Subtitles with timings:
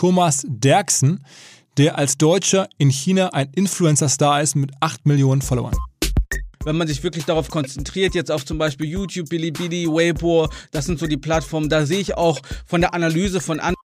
[0.00, 1.22] Thomas Derksen,
[1.76, 5.76] der als Deutscher in China ein Influencer-Star ist mit 8 Millionen Followern
[6.64, 10.98] wenn man sich wirklich darauf konzentriert, jetzt auf zum Beispiel YouTube, Bilibili, Weibo, das sind
[10.98, 13.76] so die Plattformen, da sehe ich auch von der Analyse von anderen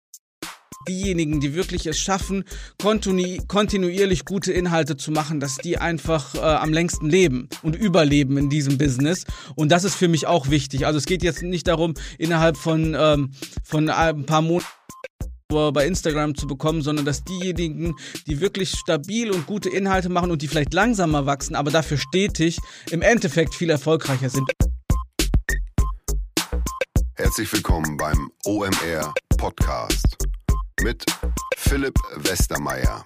[0.88, 2.44] diejenigen, die wirklich es schaffen,
[2.82, 8.38] kontinu kontinuierlich gute Inhalte zu machen, dass die einfach äh, am längsten leben und überleben
[8.38, 9.24] in diesem Business.
[9.56, 10.86] Und das ist für mich auch wichtig.
[10.86, 13.32] Also es geht jetzt nicht darum, innerhalb von, ähm,
[13.64, 14.68] von ein paar Monaten
[15.50, 17.96] bei Instagram zu bekommen, sondern dass diejenigen,
[18.26, 22.60] die wirklich stabil und gute Inhalte machen und die vielleicht langsamer wachsen, aber dafür stetig,
[22.90, 24.50] im Endeffekt viel erfolgreicher sind.
[27.16, 30.18] Herzlich willkommen beim OMR Podcast
[30.82, 31.06] mit
[31.58, 33.06] Philipp Westermeier.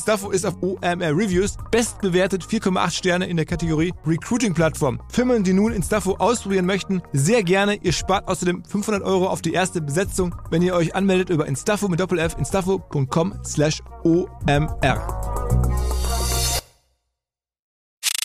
[0.01, 4.99] Instafo ist auf OMR Reviews bestbewertet 4,8 Sterne in der Kategorie Recruiting Plattform.
[5.09, 7.75] Firmen, die nun Instafo ausprobieren möchten, sehr gerne.
[7.75, 11.87] Ihr spart außerdem 500 Euro auf die erste Besetzung, wenn ihr euch anmeldet über Instafo
[11.87, 15.05] mit Doppel-F instafo.com slash OMR.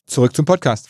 [0.06, 0.88] Zurück zum Podcast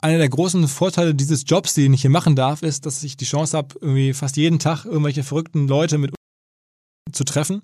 [0.00, 3.24] einer der großen Vorteile dieses Jobs, den ich hier machen darf, ist, dass ich die
[3.24, 6.12] Chance habe, irgendwie fast jeden Tag irgendwelche verrückten Leute mit
[7.12, 7.62] zu treffen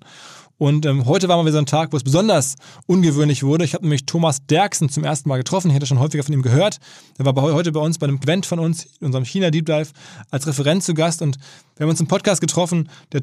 [0.59, 2.55] und ähm, heute war mal wieder so ein Tag, wo es besonders
[2.85, 3.63] ungewöhnlich wurde.
[3.63, 5.69] Ich habe nämlich Thomas Derksen zum ersten Mal getroffen.
[5.69, 6.79] Ich hätte schon häufiger von ihm gehört.
[7.17, 9.87] Er war heute bei uns bei einem Event von uns, unserem China Deep Dive,
[10.29, 11.21] als Referent zu Gast.
[11.21, 11.37] Und
[11.77, 12.89] wir haben uns im Podcast getroffen.
[13.13, 13.21] Der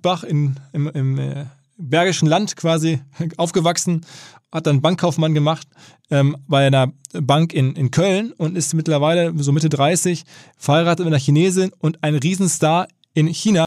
[0.00, 1.44] Thomas in, im, im äh,
[1.76, 3.00] Bergischen Land quasi
[3.36, 4.06] aufgewachsen,
[4.50, 5.68] hat dann Bankkaufmann gemacht
[6.10, 10.24] ähm, bei einer Bank in, in Köln und ist mittlerweile so Mitte 30,
[10.56, 13.66] verheiratet mit einer Chinesin und ein Riesenstar in China.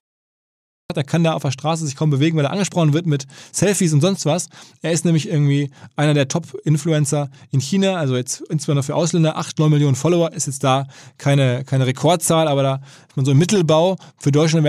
[0.94, 3.91] Er kann da auf der Straße sich kaum bewegen, weil er angesprochen wird mit Selfies
[3.91, 4.50] und sonst was.
[4.84, 9.35] Er ist nämlich irgendwie einer der Top-Influencer in China, also jetzt insbesondere für Ausländer.
[9.35, 10.85] 8, 9 Millionen Follower ist jetzt da
[11.18, 12.75] keine, keine Rekordzahl, aber da
[13.07, 13.97] ist man so im Mittelbau.
[14.19, 14.68] Für Deutschland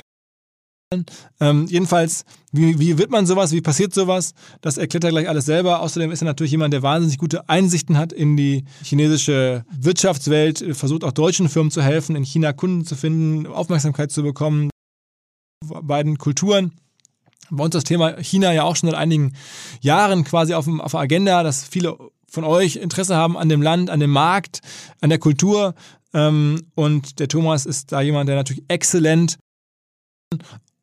[1.39, 4.33] ähm, jedenfalls, wie, wie wird man sowas, wie passiert sowas?
[4.61, 5.81] Das erklärt er gleich alles selber.
[5.81, 11.03] Außerdem ist er natürlich jemand, der wahnsinnig gute Einsichten hat in die chinesische Wirtschaftswelt, versucht
[11.03, 14.69] auch deutschen Firmen zu helfen, in China Kunden zu finden, Aufmerksamkeit zu bekommen
[15.67, 16.71] beiden Kulturen.
[17.49, 19.33] Bei uns das Thema China ja auch schon seit einigen
[19.81, 21.97] Jahren quasi auf, auf der Agenda, dass viele
[22.29, 24.59] von euch Interesse haben an dem Land, an dem Markt,
[25.01, 25.75] an der Kultur.
[26.13, 29.37] Ähm, und der Thomas ist da jemand, der natürlich exzellent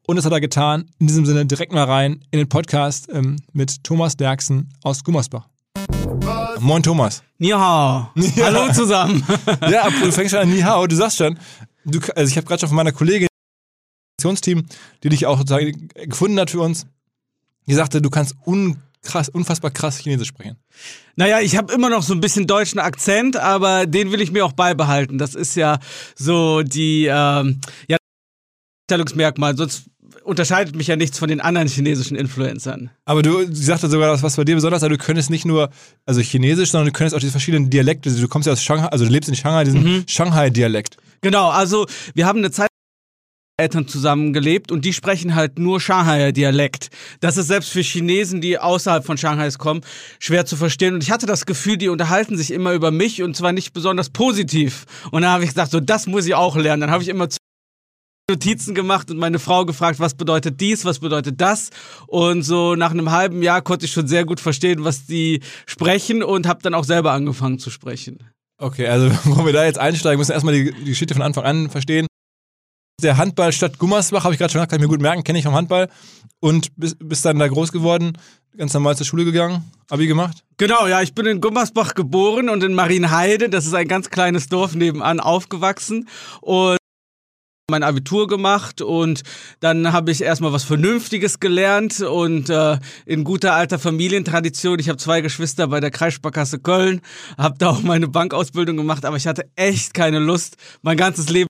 [0.07, 0.87] und das hat er getan.
[0.99, 5.49] In diesem Sinne direkt mal rein in den Podcast ähm, mit Thomas Derksen aus Gummersbach.
[6.61, 7.23] Moin Thomas.
[7.39, 8.09] Ni hao.
[8.37, 8.47] Ja.
[8.47, 9.25] Hallo zusammen.
[9.71, 10.87] ja, du fängst schon an Ni hao.
[10.87, 11.39] Du sagst schon,
[11.85, 13.29] du, also ich habe gerade schon von meiner Kollegin
[14.25, 14.67] Kommunikationsteam,
[15.03, 16.87] die dich auch gefunden hat für uns,
[17.67, 20.57] die sagte, du kannst unkrass, unfassbar krass Chinesisch sprechen.
[21.17, 24.45] Naja, ich habe immer noch so ein bisschen deutschen Akzent, aber den will ich mir
[24.45, 25.19] auch beibehalten.
[25.19, 25.79] Das ist ja
[26.15, 27.97] so die ähm, ja,
[28.87, 29.85] Stellungsmerkmal, sonst
[30.25, 32.91] unterscheidet mich ja nichts von den anderen chinesischen Influencern.
[33.05, 35.71] Aber du, sie sagte sogar, was bei dir besonders ist, also du könntest nicht nur
[36.07, 38.11] also Chinesisch, sondern du könntest auch die verschiedenen Dialekte.
[38.11, 40.05] Du kommst ja aus Shanghai, also du lebst in Shanghai, diesen mhm.
[40.07, 40.97] Shanghai-Dialekt.
[41.21, 42.69] Genau, also wir haben eine Zeit
[43.57, 46.89] Eltern zusammengelebt und die sprechen halt nur Shanghaier Dialekt.
[47.21, 49.83] Das ist selbst für Chinesen, die außerhalb von Shanghai kommen,
[50.19, 50.95] schwer zu verstehen.
[50.95, 54.11] Und ich hatte das Gefühl, die unterhalten sich immer über mich und zwar nicht besonders
[54.11, 54.87] positiv.
[55.13, 56.81] Und dann habe ich gesagt, so das muss ich auch lernen.
[56.81, 57.29] Dann habe ich immer
[58.29, 61.71] Notizen gemacht und meine Frau gefragt, was bedeutet dies, was bedeutet das.
[62.09, 66.25] Und so nach einem halben Jahr konnte ich schon sehr gut verstehen, was die sprechen
[66.25, 68.19] und habe dann auch selber angefangen zu sprechen.
[68.59, 71.45] Okay, also bevor wir da jetzt einsteigen, müssen wir erstmal die, die Geschichte von Anfang
[71.45, 72.09] an verstehen.
[73.03, 75.45] Der Handballstadt Gummersbach, habe ich gerade schon gesagt, kann ich mir gut merken, kenne ich
[75.45, 75.89] vom Handball.
[76.41, 78.19] Und bist, bist dann da groß geworden,
[78.57, 80.45] ganz normal zur Schule gegangen, Abi gemacht?
[80.57, 84.49] Genau, ja, ich bin in Gummersbach geboren und in Marienheide, das ist ein ganz kleines
[84.49, 86.09] Dorf nebenan, aufgewachsen.
[86.41, 86.77] Und
[87.71, 89.23] mein Abitur gemacht und
[89.61, 94.79] dann habe ich erstmal was Vernünftiges gelernt und äh, in guter alter Familientradition.
[94.79, 97.01] Ich habe zwei Geschwister bei der Kreissparkasse Köln,
[97.39, 101.49] habe da auch meine Bankausbildung gemacht, aber ich hatte echt keine Lust, mein ganzes Leben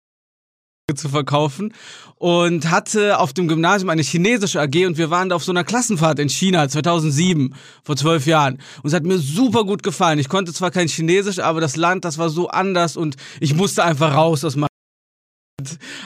[0.93, 1.73] zu verkaufen
[2.17, 5.65] und hatte auf dem Gymnasium eine chinesische AG und wir waren da auf so einer
[5.65, 8.59] Klassenfahrt in China 2007, vor zwölf Jahren.
[8.83, 10.19] Und es hat mir super gut gefallen.
[10.19, 13.83] Ich konnte zwar kein Chinesisch, aber das Land, das war so anders und ich musste
[13.83, 14.69] einfach raus aus meinem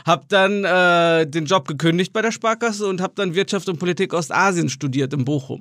[0.07, 4.15] hab dann äh, den Job gekündigt bei der Sparkasse und habe dann Wirtschaft und Politik
[4.15, 5.61] Ostasien studiert in Bochum.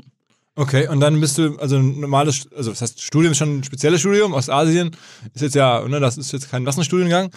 [0.55, 3.63] Okay, und dann bist du, also ein normales, also das heißt, Studium ist schon ein
[3.63, 4.95] spezielles Studium, Ostasien
[5.33, 7.31] ist jetzt ja, ne, das ist jetzt kein Massenstudiengang.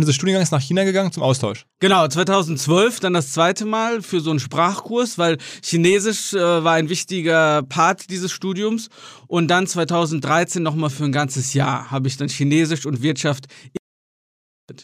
[0.00, 1.66] Dieses Studiengang ist nach China gegangen zum Austausch.
[1.78, 6.88] Genau, 2012 dann das zweite Mal für so einen Sprachkurs, weil Chinesisch äh, war ein
[6.88, 8.88] wichtiger Part dieses Studiums.
[9.28, 13.46] Und dann 2013 nochmal für ein ganzes Jahr habe ich dann Chinesisch und Wirtschaft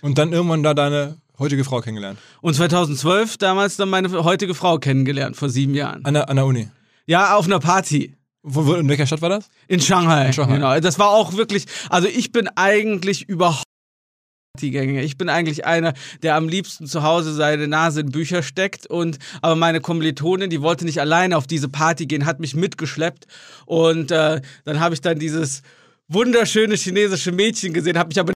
[0.01, 2.21] Und dann irgendwann da deine heutige Frau kennengelernt.
[2.41, 6.05] Und 2012 damals dann meine heutige Frau kennengelernt, vor sieben Jahren.
[6.05, 6.69] An der, an der Uni.
[7.07, 8.15] Ja, auf einer Party.
[8.43, 9.49] Wo, wo, in welcher Stadt war das?
[9.67, 10.27] In Shanghai.
[10.27, 10.55] In Shanghai.
[10.55, 10.81] Genau.
[10.81, 13.65] Das war auch wirklich, also ich bin eigentlich überhaupt
[14.61, 15.03] Partygänger.
[15.03, 19.19] Ich bin eigentlich einer, der am liebsten zu Hause seine Nase in Bücher steckt und
[19.41, 23.27] aber meine Kommilitonin, die wollte nicht alleine auf diese Party gehen, hat mich mitgeschleppt
[23.67, 25.63] und äh, dann habe ich dann dieses
[26.09, 28.33] wunderschöne chinesische Mädchen gesehen, habe mich aber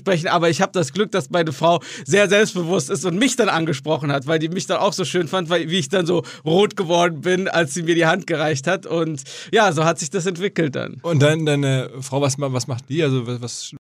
[0.00, 3.48] sprechen, aber ich habe das Glück, dass meine Frau sehr selbstbewusst ist und mich dann
[3.48, 6.22] angesprochen hat, weil die mich dann auch so schön fand, weil, wie ich dann so
[6.44, 8.84] rot geworden bin, als sie mir die Hand gereicht hat.
[8.84, 10.98] Und ja, so hat sich das entwickelt dann.
[11.02, 13.02] Und dann deine Frau, was, was macht die?
[13.02, 13.74] Also was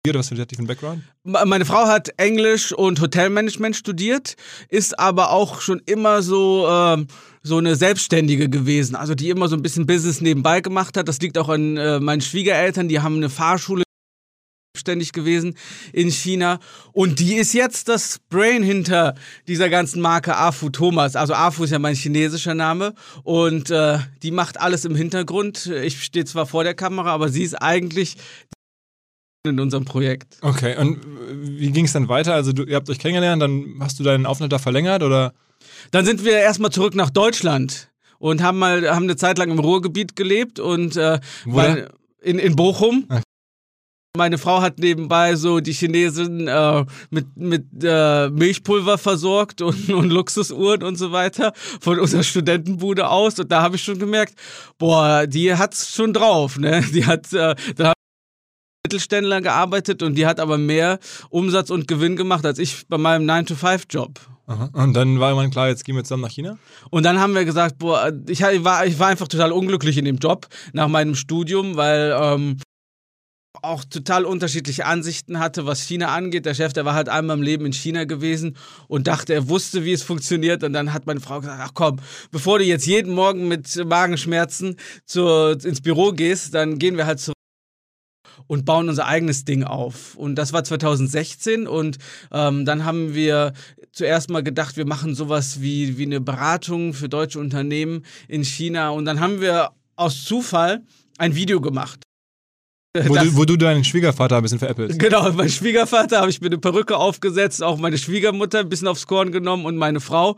[0.00, 1.02] studiert, was hat die Background?
[1.24, 4.36] Me- Meine Frau hat Englisch und Hotelmanagement studiert,
[4.68, 7.06] ist aber auch schon immer so ähm,
[7.42, 11.08] so eine Selbstständige gewesen, also die immer so ein bisschen Business nebenbei gemacht hat.
[11.08, 13.82] Das liegt auch an äh, meinen Schwiegereltern, die haben eine Fahrschule
[14.74, 15.56] selbstständig gewesen
[15.92, 16.60] in China
[16.92, 19.16] und die ist jetzt das Brain hinter
[19.48, 21.14] dieser ganzen Marke Afu Thomas.
[21.16, 25.66] Also Afu ist ja mein chinesischer Name und äh, die macht alles im Hintergrund.
[25.66, 28.16] Ich stehe zwar vor der Kamera, aber sie ist eigentlich
[29.46, 30.36] in unserem Projekt.
[30.42, 30.98] Okay, und
[31.32, 32.34] wie ging es dann weiter?
[32.34, 35.32] Also du, ihr habt euch kennengelernt, dann hast du deinen Aufenthalt da verlängert oder?
[35.90, 39.58] Dann sind wir erstmal zurück nach Deutschland und haben mal haben eine Zeit lang im
[39.58, 41.90] Ruhrgebiet gelebt und äh, weil,
[42.20, 43.06] in, in Bochum.
[43.08, 43.22] Okay.
[44.16, 50.10] Meine Frau hat nebenbei so die Chinesen äh, mit, mit äh, Milchpulver versorgt und, und
[50.10, 53.38] Luxusuhren und so weiter von unserer Studentenbude aus.
[53.38, 54.34] Und da habe ich schon gemerkt,
[54.78, 56.58] boah, die hat's schon drauf.
[56.58, 56.84] Ne?
[56.92, 57.99] Die hat, äh, ich
[58.86, 60.98] Mittelständler gearbeitet und die hat aber mehr
[61.28, 64.18] Umsatz und Gewinn gemacht als ich bei meinem 9-to-5-Job.
[64.46, 64.70] Aha.
[64.72, 66.58] Und dann war irgendwann klar, jetzt gehen wir zusammen nach China?
[66.90, 70.16] Und dann haben wir gesagt, boah, ich war, ich war einfach total unglücklich in dem
[70.16, 72.56] Job nach meinem Studium, weil ähm,
[73.62, 76.46] auch total unterschiedliche Ansichten hatte, was China angeht.
[76.46, 78.56] Der Chef, der war halt einmal im Leben in China gewesen
[78.88, 80.64] und dachte, er wusste, wie es funktioniert.
[80.64, 81.98] Und dann hat meine Frau gesagt, ach komm,
[82.32, 87.20] bevor du jetzt jeden Morgen mit Magenschmerzen zur, ins Büro gehst, dann gehen wir halt
[87.20, 87.36] zurück
[88.50, 90.16] und bauen unser eigenes Ding auf.
[90.16, 91.98] Und das war 2016 und
[92.32, 93.52] ähm, dann haben wir
[93.92, 98.90] zuerst mal gedacht, wir machen sowas wie, wie eine Beratung für deutsche Unternehmen in China
[98.90, 100.82] und dann haben wir aus Zufall
[101.16, 102.00] ein Video gemacht.
[102.96, 104.98] Wo, du, wo du deinen Schwiegervater ein bisschen veräppelst.
[104.98, 109.06] Genau, mein Schwiegervater habe ich mir eine Perücke aufgesetzt, auch meine Schwiegermutter ein bisschen aufs
[109.06, 110.36] Korn genommen und meine Frau.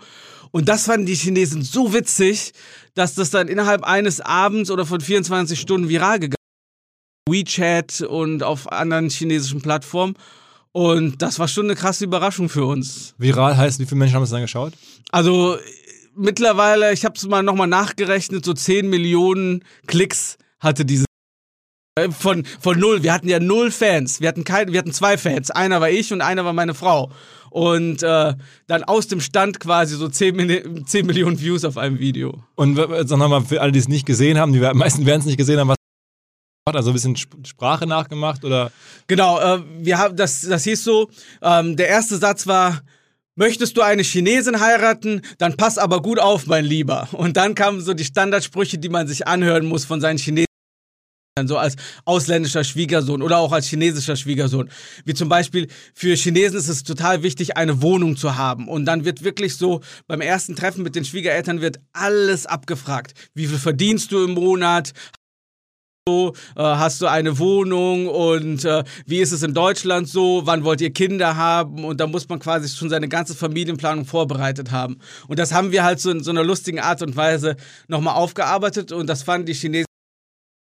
[0.50, 2.52] Und das fanden die Chinesen so witzig,
[2.92, 6.41] dass das dann innerhalb eines Abends oder von 24 Stunden viral gegangen ist.
[7.28, 10.14] WeChat und auf anderen chinesischen Plattformen.
[10.72, 13.14] Und das war schon eine krasse Überraschung für uns.
[13.18, 14.72] Viral heißt, wie viele Menschen haben es dann geschaut?
[15.10, 15.58] Also
[16.16, 21.04] mittlerweile, ich habe es mal nochmal nachgerechnet, so 10 Millionen Klicks hatte diese
[21.98, 23.02] äh, von, von null.
[23.02, 24.20] Wir hatten ja null Fans.
[24.20, 25.50] Wir hatten, kein, wir hatten zwei Fans.
[25.50, 27.10] Einer war ich und einer war meine Frau.
[27.50, 28.34] Und äh,
[28.66, 32.42] dann aus dem Stand quasi so 10, Mini- 10 Millionen Views auf einem Video.
[32.54, 35.36] Und sag nochmal, für alle, die es nicht gesehen haben, die meisten werden es nicht
[35.36, 35.76] gesehen haben, was
[36.70, 38.70] also ein bisschen Sp- Sprache nachgemacht oder
[39.08, 41.10] Genau, äh, wir haben das, das hieß so,
[41.42, 42.82] ähm, der erste Satz war,
[43.34, 47.08] möchtest du eine Chinesin heiraten, dann pass aber gut auf, mein Lieber.
[47.12, 50.46] Und dann kamen so die Standardsprüche, die man sich anhören muss von seinen Chinesen.
[51.46, 54.70] So als ausländischer Schwiegersohn oder auch als chinesischer Schwiegersohn.
[55.06, 58.68] Wie zum Beispiel, für Chinesen ist es total wichtig, eine Wohnung zu haben.
[58.68, 63.14] Und dann wird wirklich so, beim ersten Treffen mit den Schwiegereltern wird alles abgefragt.
[63.34, 64.92] Wie viel verdienst du im Monat?
[66.08, 70.64] So, äh, hast du eine Wohnung und äh, wie ist es in Deutschland so, wann
[70.64, 74.98] wollt ihr Kinder haben und da muss man quasi schon seine ganze Familienplanung vorbereitet haben.
[75.28, 77.54] Und das haben wir halt so in so einer lustigen Art und Weise
[77.86, 79.86] nochmal aufgearbeitet und das fanden die Chinesen,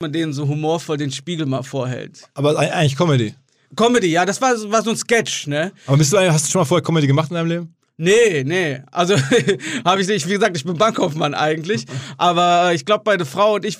[0.00, 2.28] man denen so humorvoll den Spiegel mal vorhält.
[2.35, 3.35] Aber eigentlich Comedy.
[3.75, 5.73] Comedy, ja, das war, war so ein Sketch, ne?
[5.88, 7.75] Aber bist du, hast du schon mal vorher Comedy gemacht in deinem Leben?
[7.97, 8.80] Nee, nee.
[8.92, 9.16] Also
[9.85, 11.85] habe ich nicht, wie gesagt, ich bin Bankkaufmann eigentlich.
[12.16, 13.78] Aber äh, ich glaube, meine Frau und ich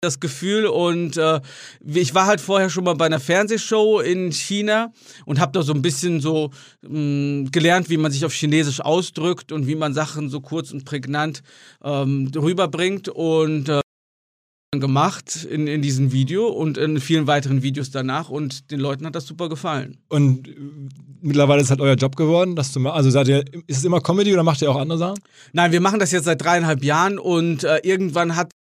[0.00, 1.40] das Gefühl und äh,
[1.84, 4.92] ich war halt vorher schon mal bei einer Fernsehshow in China
[5.26, 6.50] und habe da so ein bisschen so
[6.82, 10.84] mh, gelernt, wie man sich auf Chinesisch ausdrückt und wie man Sachen so kurz und
[10.84, 11.42] prägnant
[11.82, 13.80] ähm, rüberbringt und äh,
[14.78, 19.16] gemacht in, in diesem Video und in vielen weiteren Videos danach und den Leuten hat
[19.16, 19.98] das super gefallen.
[20.08, 20.54] Und äh,
[21.20, 24.00] mittlerweile ist halt euer Job geworden, dass du mal, also seid ihr, ist es immer
[24.00, 25.18] Comedy oder macht ihr auch andere Sachen?
[25.52, 28.52] Nein, wir machen das jetzt seit dreieinhalb Jahren und äh, irgendwann hat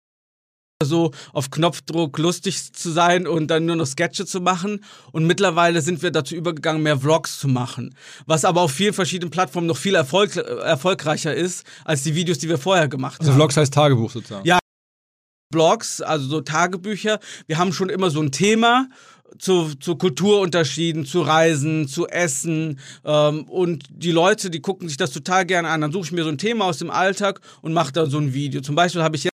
[0.82, 4.84] so auf Knopfdruck lustig zu sein und dann nur noch Sketche zu machen.
[5.10, 7.94] Und mittlerweile sind wir dazu übergegangen, mehr Vlogs zu machen.
[8.26, 12.48] Was aber auf vielen verschiedenen Plattformen noch viel erfolg erfolgreicher ist, als die Videos, die
[12.48, 13.40] wir vorher gemacht also haben.
[13.40, 14.46] Also Vlogs heißt Tagebuch sozusagen.
[14.46, 14.58] Ja.
[15.50, 17.20] Blogs, also so Tagebücher.
[17.46, 18.88] Wir haben schon immer so ein Thema
[19.38, 22.80] zu, zu Kulturunterschieden, zu Reisen, zu Essen.
[23.04, 25.80] Ähm, und die Leute, die gucken sich das total gerne an.
[25.80, 28.34] Dann suche ich mir so ein Thema aus dem Alltag und mache da so ein
[28.34, 28.60] Video.
[28.60, 29.35] Zum Beispiel habe ich jetzt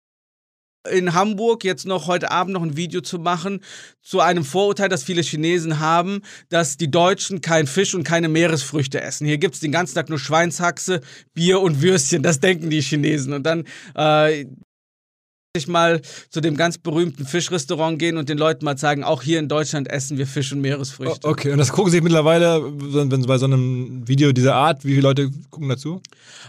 [0.88, 3.60] in Hamburg jetzt noch heute Abend noch ein Video zu machen
[4.00, 9.00] zu einem Vorurteil, das viele Chinesen haben, dass die Deutschen kein Fisch und keine Meeresfrüchte
[9.00, 9.26] essen.
[9.26, 11.00] Hier gibt es den ganzen Tag nur Schweinshaxe,
[11.34, 12.22] Bier und Würstchen.
[12.22, 13.32] Das denken die Chinesen.
[13.32, 14.46] Und dann äh,
[15.56, 19.40] ich mal zu dem ganz berühmten Fischrestaurant gehen und den Leuten mal zeigen, auch hier
[19.40, 21.26] in Deutschland essen wir Fisch und Meeresfrüchte.
[21.26, 25.02] Okay, und das gucken sich mittlerweile, wenn bei so einem Video dieser Art, wie viele
[25.02, 26.00] Leute gucken dazu?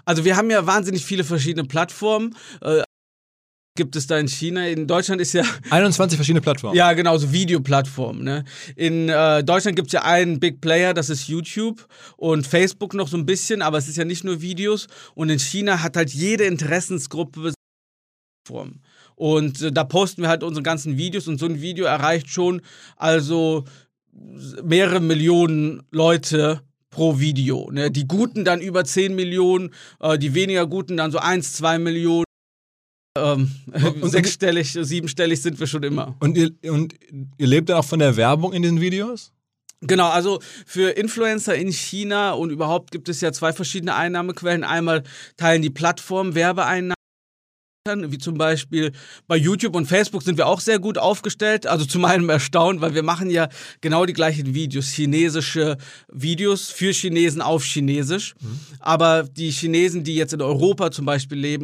[0.06, 2.36] Also wir haben ja wahnsinnig viele verschiedene Plattformen.
[2.62, 2.84] Äh,
[3.76, 4.68] gibt es da in China.
[4.68, 5.44] In Deutschland ist ja.
[5.70, 6.76] 21 verschiedene Plattformen.
[6.76, 8.24] Ja, genau, so Videoplattformen.
[8.24, 8.44] Ne?
[8.76, 11.88] In äh, Deutschland gibt es ja einen Big Player, das ist YouTube
[12.18, 14.88] und Facebook noch so ein bisschen, aber es ist ja nicht nur Videos.
[15.16, 17.54] Und in China hat halt jede Interessensgruppe
[18.52, 18.80] Plattform.
[19.16, 22.62] Und äh, da posten wir halt unsere ganzen Videos und so ein Video erreicht schon
[22.98, 23.66] also
[24.64, 27.70] mehrere Millionen Leute pro Video.
[27.72, 27.92] Ne?
[27.92, 32.26] Die Guten dann über 10 Millionen, äh, die weniger Guten dann so 1, 2 Millionen.
[33.18, 33.52] Ähm,
[34.02, 36.16] und, sechsstellig, siebenstellig sind wir schon immer.
[36.20, 36.96] Und ihr, und
[37.38, 39.32] ihr lebt dann auch von der Werbung in den Videos?
[39.82, 44.64] Genau, also für Influencer in China und überhaupt gibt es ja zwei verschiedene Einnahmequellen.
[44.64, 45.04] Einmal
[45.38, 46.96] teilen die Plattformen Werbeeinnahmen
[47.84, 48.92] wie zum Beispiel
[49.28, 52.94] bei YouTube und Facebook sind wir auch sehr gut aufgestellt, also zu meinem Erstaunen, weil
[52.94, 53.50] wir machen ja
[53.82, 55.78] genau die gleichen Videos, chinesische
[56.08, 58.60] Videos für Chinesen auf Chinesisch, mhm.
[58.80, 61.64] aber die Chinesen, die jetzt in Europa zum Beispiel leben,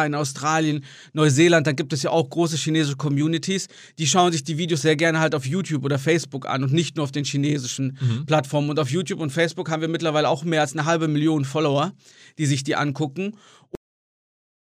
[0.00, 3.68] in Australien, Neuseeland, da gibt es ja auch große chinesische Communities,
[3.98, 6.96] die schauen sich die Videos sehr gerne halt auf YouTube oder Facebook an und nicht
[6.96, 8.24] nur auf den chinesischen mhm.
[8.24, 8.70] Plattformen.
[8.70, 11.92] Und auf YouTube und Facebook haben wir mittlerweile auch mehr als eine halbe Million Follower,
[12.38, 13.36] die sich die angucken.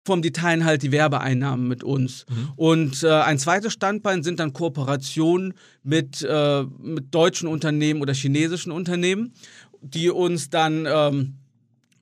[0.06, 2.26] Vom die teilen halt die Werbeeinnahmen mit uns.
[2.28, 2.50] Mhm.
[2.58, 8.74] Und äh, ein zweites Standbein sind dann Kooperationen mit, äh, mit deutschen Unternehmen oder chinesischen
[8.74, 9.34] Unternehmen,
[9.80, 11.38] die uns dann, ähm,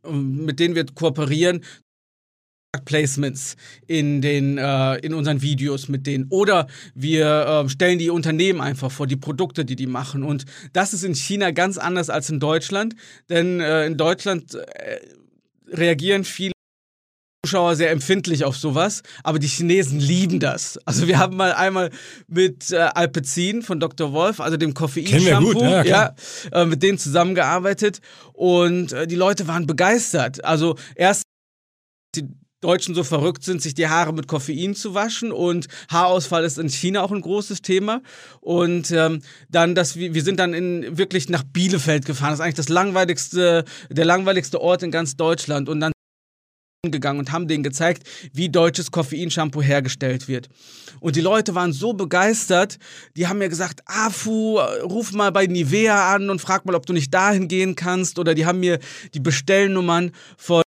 [0.03, 1.61] mit denen wir kooperieren,
[2.85, 3.55] Placements
[3.87, 8.91] in den äh, in unseren Videos mit denen oder wir äh, stellen die Unternehmen einfach
[8.91, 12.39] vor die Produkte die die machen und das ist in China ganz anders als in
[12.39, 12.95] Deutschland
[13.27, 14.99] denn äh, in Deutschland äh,
[15.71, 16.51] reagieren viele
[17.43, 20.77] Zuschauer sehr empfindlich auf sowas, aber die Chinesen lieben das.
[20.85, 21.89] Also wir haben mal einmal
[22.27, 24.11] mit äh, Alpecin von Dr.
[24.11, 26.15] Wolf, also dem Koffeinshampoo, ja, ja
[26.51, 28.01] äh, mit denen zusammengearbeitet
[28.33, 30.43] und äh, die Leute waren begeistert.
[30.43, 31.23] Also erst
[32.15, 32.27] die
[32.61, 36.69] Deutschen so verrückt sind, sich die Haare mit Koffein zu waschen und Haarausfall ist in
[36.69, 38.01] China auch ein großes Thema.
[38.41, 42.31] Und ähm, dann, dass wir, wir sind dann in, wirklich nach Bielefeld gefahren.
[42.31, 45.69] Das ist eigentlich das langweiligste, der langweiligste Ort in ganz Deutschland.
[45.69, 45.93] Und dann
[46.87, 50.47] gegangen und haben denen gezeigt, wie deutsches Koffeinshampoo hergestellt wird.
[51.01, 52.79] Und die Leute waren so begeistert,
[53.17, 56.93] die haben mir gesagt, Afu, ruf mal bei Nivea an und frag mal, ob du
[56.93, 58.17] nicht dahin gehen kannst.
[58.17, 58.79] Oder die haben mir
[59.13, 60.61] die Bestellnummern von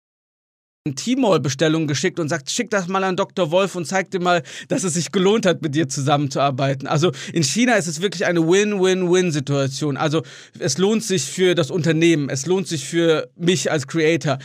[0.89, 3.51] T-Mall-Bestellung geschickt und sagt, schick das mal an Dr.
[3.51, 6.87] Wolf und zeig dir mal, dass es sich gelohnt hat, mit dir zusammenzuarbeiten.
[6.87, 9.95] Also in China ist es wirklich eine Win-Win-Win-Situation.
[9.95, 10.23] Also
[10.57, 14.39] es lohnt sich für das Unternehmen, es lohnt sich für mich als Creator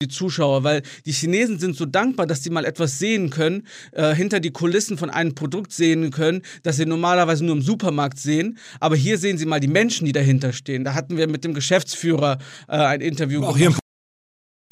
[0.00, 4.14] die Zuschauer, weil die Chinesen sind so dankbar, dass sie mal etwas sehen können, äh,
[4.14, 8.58] hinter die Kulissen von einem Produkt sehen können, das sie normalerweise nur im Supermarkt sehen.
[8.78, 10.84] Aber hier sehen sie mal die Menschen, die dahinter stehen.
[10.84, 13.78] Da hatten wir mit dem Geschäftsführer äh, ein Interview auch gemacht.
[13.80, 13.85] Hier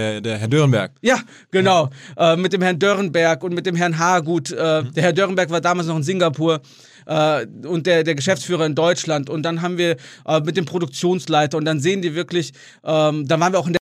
[0.00, 0.90] Der, der Herr Dürrenberg.
[1.02, 1.20] Ja,
[1.52, 1.88] genau.
[2.16, 4.50] Äh, mit dem Herrn Dörrenberg und mit dem Herrn Hagut.
[4.50, 4.92] Äh, mhm.
[4.92, 6.62] Der Herr Dörrenberg war damals noch in Singapur
[7.06, 9.30] äh, und der, der Geschäftsführer in Deutschland.
[9.30, 9.96] Und dann haben wir
[10.26, 13.74] äh, mit dem Produktionsleiter und dann sehen die wirklich, ähm, dann waren wir auch in
[13.74, 13.78] der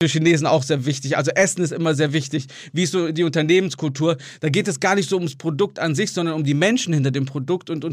[0.00, 1.16] für Chinesen auch sehr wichtig.
[1.16, 2.46] Also Essen ist immer sehr wichtig.
[2.72, 4.18] Wie ist so die Unternehmenskultur?
[4.38, 7.10] Da geht es gar nicht so ums Produkt an sich, sondern um die Menschen hinter
[7.10, 7.84] dem Produkt und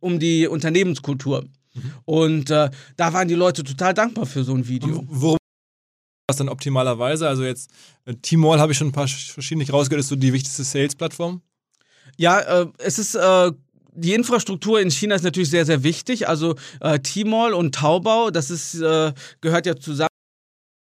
[0.00, 1.44] um die Unternehmenskultur.
[1.72, 1.92] Mhm.
[2.04, 4.98] Und äh, da waren die Leute total dankbar für so ein Video.
[4.98, 5.38] Und worum
[6.28, 7.28] was dann optimalerweise?
[7.28, 7.70] Also jetzt
[8.06, 11.42] äh, Tmall habe ich schon ein paar verschiedene rausgehört, ist so die wichtigste Sales-Plattform?
[12.16, 13.52] Ja, äh, es ist äh,
[13.96, 16.28] die Infrastruktur in China ist natürlich sehr, sehr wichtig.
[16.28, 20.08] Also äh, Tmall und Taobao, das ist, äh, gehört ja zusammen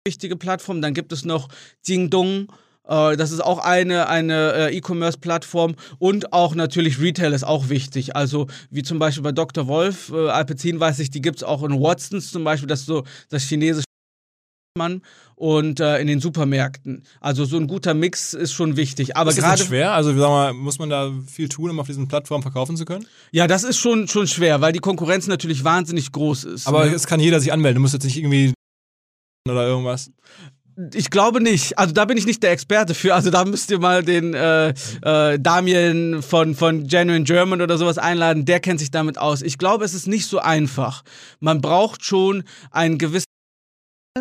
[0.06, 0.82] wichtige Plattform.
[0.82, 1.48] Dann gibt es noch
[1.84, 2.52] Jingdong.
[2.88, 8.16] Äh, das ist auch eine, eine äh, E-Commerce-Plattform und auch natürlich Retail ist auch wichtig.
[8.16, 9.68] Also wie zum Beispiel bei Dr.
[9.68, 12.88] Wolf, äh, Alpecin weiß ich, die gibt es auch in Watsons zum Beispiel, das ist
[12.88, 13.86] so das chinesische
[14.78, 15.02] man
[15.36, 17.04] und äh, in den Supermärkten.
[17.20, 19.18] Also so ein guter Mix ist schon wichtig.
[19.18, 19.92] Aber ist das schwer?
[19.92, 23.06] Also sag mal, muss man da viel tun, um auf diesen Plattformen verkaufen zu können?
[23.32, 26.68] Ja, das ist schon, schon schwer, weil die Konkurrenz natürlich wahnsinnig groß ist.
[26.68, 26.94] Aber ne?
[26.94, 27.76] es kann jeder sich anmelden.
[27.76, 28.54] Du musst jetzt nicht irgendwie
[29.50, 30.10] oder irgendwas.
[30.94, 31.78] Ich glaube nicht.
[31.78, 33.14] Also da bin ich nicht der Experte für.
[33.14, 34.70] Also da müsst ihr mal den äh,
[35.02, 38.46] äh, Damien von, von Genuine German oder sowas einladen.
[38.46, 39.42] Der kennt sich damit aus.
[39.42, 41.04] Ich glaube, es ist nicht so einfach.
[41.42, 43.26] Man braucht schon einen gewissen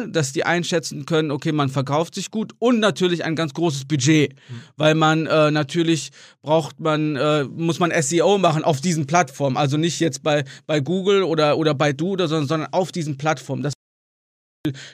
[0.09, 4.35] dass die einschätzen können, okay, man verkauft sich gut und natürlich ein ganz großes Budget,
[4.77, 6.11] weil man äh, natürlich
[6.43, 10.81] braucht man, äh, muss man SEO machen auf diesen Plattformen, also nicht jetzt bei, bei
[10.81, 13.63] Google oder, oder bei Du oder so, sondern auf diesen Plattformen.
[13.63, 13.73] Das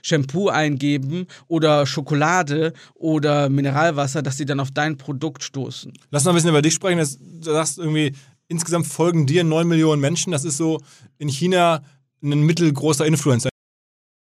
[0.00, 5.92] Shampoo eingeben oder Schokolade oder Mineralwasser, dass sie dann auf dein Produkt stoßen.
[6.12, 7.04] Lass mal ein bisschen über dich sprechen.
[7.40, 8.12] Du sagst irgendwie,
[8.46, 10.30] insgesamt folgen dir 9 Millionen Menschen.
[10.30, 10.80] Das ist so
[11.18, 11.82] in China
[12.22, 13.50] ein mittelgroßer Influencer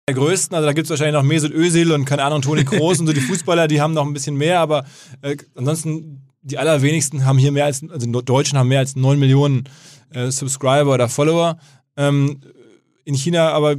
[0.10, 0.56] der größten.
[0.56, 3.14] Also da gibt es wahrscheinlich noch Mesut Özil und keine Ahnung, Toni Kroos und so
[3.14, 4.86] die Fußballer, die haben noch ein bisschen mehr, aber
[5.22, 9.64] äh, ansonsten die allerwenigsten haben hier mehr als, also Deutschen haben mehr als 9 Millionen
[10.10, 11.58] äh, Subscriber oder Follower.
[11.96, 12.42] Ähm,
[13.06, 13.78] in China aber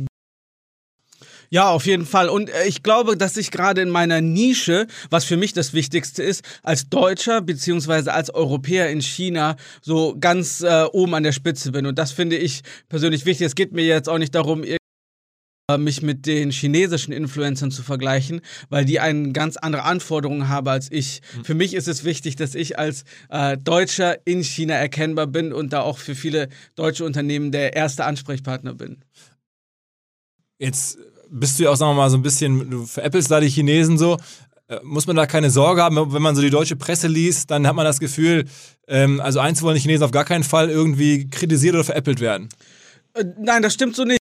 [1.51, 2.31] ja, auf jeden Fall.
[2.31, 6.23] Und äh, ich glaube, dass ich gerade in meiner Nische, was für mich das Wichtigste
[6.23, 11.71] ist, als Deutscher beziehungsweise als Europäer in China so ganz äh, oben an der Spitze
[11.71, 11.85] bin.
[11.87, 13.47] Und das finde ich persönlich wichtig.
[13.47, 14.65] Es geht mir jetzt auch nicht darum,
[15.79, 20.93] mich mit den chinesischen Influencern zu vergleichen, weil die eine ganz andere Anforderungen haben als
[20.93, 21.23] ich.
[21.39, 21.45] Mhm.
[21.47, 25.73] Für mich ist es wichtig, dass ich als äh, Deutscher in China erkennbar bin und
[25.73, 28.99] da auch für viele deutsche Unternehmen der erste Ansprechpartner bin.
[30.59, 30.99] Jetzt
[31.31, 33.97] bist du ja auch, sagen wir mal, so ein bisschen, du veräppelst da die Chinesen
[33.97, 34.19] so.
[34.69, 37.67] Äh, muss man da keine Sorge haben, wenn man so die deutsche Presse liest, dann
[37.67, 38.45] hat man das Gefühl,
[38.87, 42.51] ähm, also eins wollen die Chinesen auf gar keinen Fall irgendwie kritisiert oder veräppelt werden.
[43.15, 44.24] Äh, nein, das stimmt so nicht.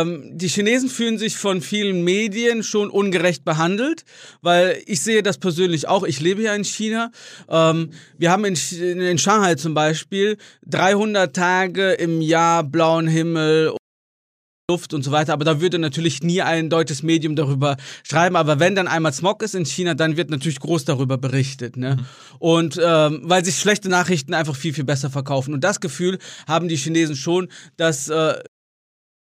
[0.00, 4.04] Ähm, die Chinesen fühlen sich von vielen Medien schon ungerecht behandelt,
[4.42, 6.02] weil ich sehe das persönlich auch.
[6.02, 7.12] Ich lebe ja in China.
[7.48, 13.76] Ähm, wir haben in, in Shanghai zum Beispiel 300 Tage im Jahr blauen Himmel.
[14.70, 18.34] Luft und so weiter, aber da würde natürlich nie ein deutsches Medium darüber schreiben.
[18.34, 21.76] Aber wenn dann einmal Smog ist in China, dann wird natürlich groß darüber berichtet.
[21.76, 21.96] Ne?
[21.96, 22.06] Mhm.
[22.38, 25.52] Und ähm, weil sich schlechte Nachrichten einfach viel, viel besser verkaufen.
[25.52, 28.36] Und das Gefühl haben die Chinesen schon, dass äh,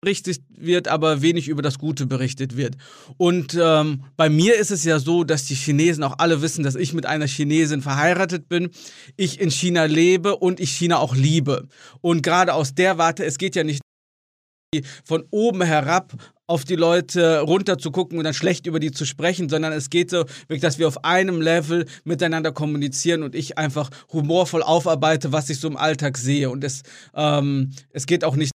[0.00, 2.76] berichtet wird, aber wenig über das Gute berichtet wird.
[3.16, 6.76] Und ähm, bei mir ist es ja so, dass die Chinesen auch alle wissen, dass
[6.76, 8.70] ich mit einer Chinesin verheiratet bin,
[9.16, 11.66] ich in China lebe und ich China auch liebe.
[12.00, 13.80] Und gerade aus der Warte, es geht ja nicht
[15.04, 16.12] von oben herab
[16.46, 19.90] auf die Leute runter zu gucken und dann schlecht über die zu sprechen, sondern es
[19.90, 25.50] geht so dass wir auf einem Level miteinander kommunizieren und ich einfach humorvoll aufarbeite, was
[25.50, 26.50] ich so im Alltag sehe.
[26.50, 26.82] Und es,
[27.14, 28.52] ähm, es geht auch nicht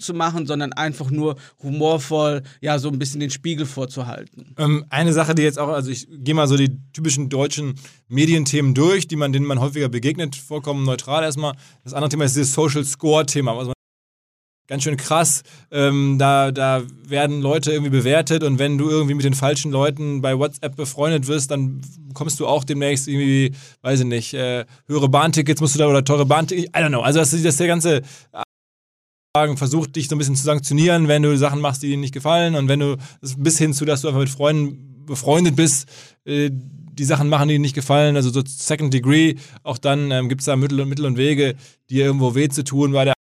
[0.00, 4.54] zu machen, sondern einfach nur humorvoll, ja, so ein bisschen den Spiegel vorzuhalten.
[4.58, 7.74] Ähm, eine Sache, die jetzt auch, also ich gehe mal so die typischen deutschen
[8.08, 11.54] Medienthemen durch, die man, denen man häufiger begegnet, vollkommen neutral erstmal.
[11.84, 13.56] Das andere Thema ist dieses Social Score-Thema.
[13.56, 13.72] Also
[14.70, 15.42] ganz schön krass.
[15.70, 20.22] Ähm, da, da werden Leute irgendwie bewertet und wenn du irgendwie mit den falschen Leuten
[20.22, 21.80] bei WhatsApp befreundet wirst, dann
[22.14, 26.04] kommst du auch demnächst irgendwie, weiß ich nicht, äh, höhere Bahntickets musst du da oder
[26.04, 27.00] teure Bahntickets, I don't know.
[27.00, 28.02] Also das ist das der ganze
[29.36, 32.56] versucht dich so ein bisschen zu sanktionieren, wenn du Sachen machst, die dir nicht gefallen
[32.56, 32.96] und wenn du
[33.36, 35.88] bis hin zu, dass du einfach mit Freunden befreundet bist,
[36.24, 40.28] äh, die Sachen machen, die dir nicht gefallen, also so Second Degree, auch dann ähm,
[40.28, 41.54] gibt es da Mittel und Mittel und Wege,
[41.90, 43.14] dir irgendwo weh zu tun bei der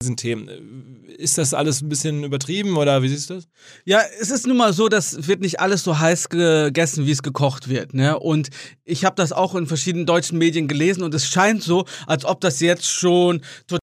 [0.00, 1.04] diesen Themen.
[1.08, 3.48] Ist das alles ein bisschen übertrieben oder wie siehst du das?
[3.84, 7.22] Ja, es ist nun mal so, das wird nicht alles so heiß gegessen, wie es
[7.22, 7.94] gekocht wird.
[7.94, 8.16] Ne?
[8.18, 8.50] Und
[8.84, 12.40] ich habe das auch in verschiedenen deutschen Medien gelesen und es scheint so, als ob
[12.42, 13.80] das jetzt schon total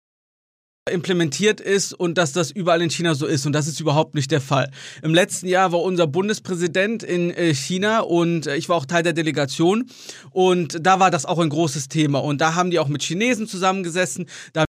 [0.90, 4.32] implementiert ist und dass das überall in China so ist und das ist überhaupt nicht
[4.32, 4.68] der Fall.
[5.02, 9.04] Im letzten Jahr war unser Bundespräsident in äh, China und äh, ich war auch Teil
[9.04, 9.86] der Delegation
[10.32, 13.46] und da war das auch ein großes Thema und da haben die auch mit Chinesen
[13.46, 14.64] zusammengesessen, da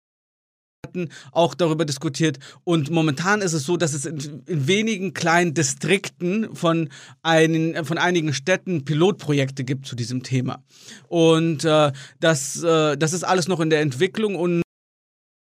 [1.32, 2.40] auch darüber diskutiert.
[2.64, 6.90] Und momentan ist es so, dass es in, in wenigen kleinen Distrikten von,
[7.22, 10.64] einen, von einigen Städten Pilotprojekte gibt zu diesem Thema.
[11.08, 14.64] Und äh, das, äh, das ist alles noch in der Entwicklung und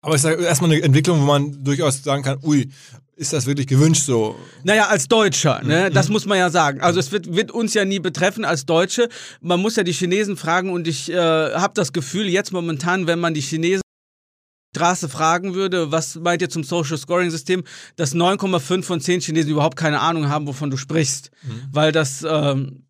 [0.08, 2.70] aber ich sage erstmal eine Entwicklung, wo man durchaus sagen kann, ui,
[3.14, 4.36] ist das wirklich gewünscht so?
[4.64, 5.88] Naja, als Deutscher, ne?
[5.90, 5.94] Mhm.
[5.94, 6.80] Das muss man ja sagen.
[6.80, 9.10] Also es wird, wird uns ja nie betreffen als Deutsche.
[9.42, 13.18] Man muss ja die Chinesen fragen und ich äh, habe das Gefühl, jetzt momentan, wenn
[13.18, 13.82] man die Chinesen
[14.74, 17.64] Straße fragen würde, was meint ihr zum Social Scoring System,
[17.96, 21.62] dass 9,5 von 10 Chinesen überhaupt keine Ahnung haben, wovon du sprichst, mhm.
[21.72, 22.84] weil das ähm,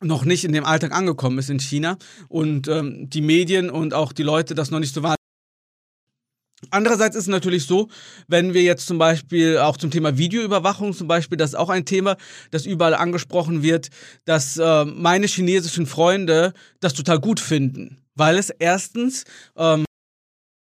[0.00, 4.12] noch nicht in dem Alltag angekommen ist in China und ähm, die Medien und auch
[4.12, 5.16] die Leute das noch nicht so wahrnehmen.
[6.72, 7.88] Andererseits ist es natürlich so,
[8.28, 11.84] wenn wir jetzt zum Beispiel auch zum Thema Videoüberwachung zum Beispiel, das ist auch ein
[11.84, 12.16] Thema,
[12.50, 13.90] das überall angesprochen wird,
[14.24, 19.84] dass äh, meine chinesischen Freunde das total gut finden, weil es erstens ähm,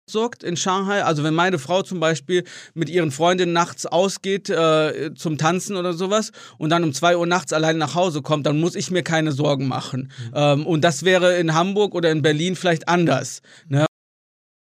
[0.10, 1.04] sorgt in Shanghai.
[1.06, 5.94] Also wenn meine Frau zum Beispiel mit ihren Freundinnen nachts ausgeht äh, zum Tanzen oder
[5.94, 9.04] sowas und dann um zwei Uhr nachts allein nach Hause kommt, dann muss ich mir
[9.04, 10.12] keine Sorgen machen.
[10.18, 10.32] Mhm.
[10.36, 13.42] Ähm, und das wäre in Hamburg oder in Berlin vielleicht anders.
[13.70, 13.86] Ne?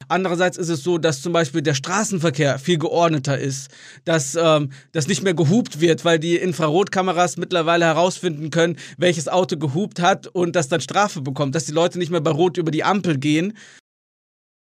[0.09, 3.71] Andererseits ist es so, dass zum Beispiel der Straßenverkehr viel geordneter ist,
[4.05, 9.57] dass ähm, das nicht mehr gehupt wird, weil die Infrarotkameras mittlerweile herausfinden können, welches Auto
[9.57, 12.71] gehupt hat und das dann Strafe bekommt, dass die Leute nicht mehr bei Rot über
[12.71, 13.55] die Ampel gehen,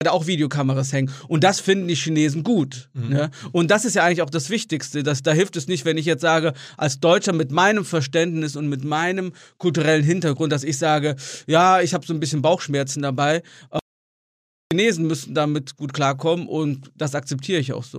[0.05, 1.11] da auch Videokameras hängen.
[1.29, 2.89] Und das finden die Chinesen gut.
[2.93, 3.09] Mhm.
[3.09, 3.31] Ne?
[3.53, 5.03] Und das ist ja eigentlich auch das Wichtigste.
[5.03, 8.69] Dass, da hilft es nicht, wenn ich jetzt sage, als Deutscher mit meinem Verständnis und
[8.69, 13.43] mit meinem kulturellen Hintergrund, dass ich sage, ja, ich habe so ein bisschen Bauchschmerzen dabei.
[14.73, 17.99] Chinesen müssen damit gut klarkommen und das akzeptiere ich auch so.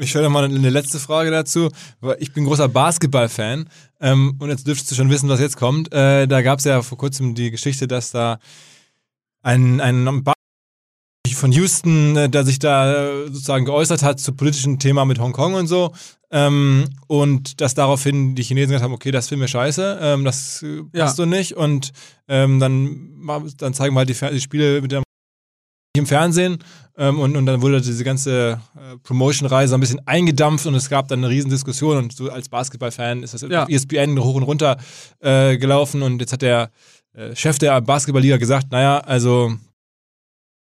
[0.00, 3.68] Ich stelle mal eine letzte Frage dazu, weil ich bin großer Basketball-Fan
[4.00, 5.92] ähm, und jetzt dürftest du schon wissen, was jetzt kommt.
[5.92, 8.38] Äh, da gab es ja vor kurzem die Geschichte, dass da
[9.42, 10.22] ein, ein
[11.34, 15.54] von Houston, äh, der sich da äh, sozusagen geäußert hat zu politischen Thema mit Hongkong
[15.54, 15.92] und so.
[16.30, 20.62] Ähm, und dass daraufhin die Chinesen gesagt haben, okay, das finden wir scheiße, ähm, das
[20.62, 21.08] äh, passt ja.
[21.08, 21.56] so nicht.
[21.56, 21.92] Und
[22.28, 23.10] ähm, dann,
[23.56, 25.02] dann zeigen wir halt die, die Spiele mit der
[25.96, 26.58] im Fernsehen
[26.98, 31.06] ähm, und, und dann wurde diese ganze äh, Promotion-Reise ein bisschen eingedampft und es gab
[31.06, 33.62] dann eine riesen Diskussion und so als Basketball-Fan ist das ja.
[33.62, 34.76] auf ESPN hoch und runter
[35.20, 36.72] äh, gelaufen und jetzt hat der
[37.14, 39.54] äh, Chef der Basketballliga gesagt, naja, also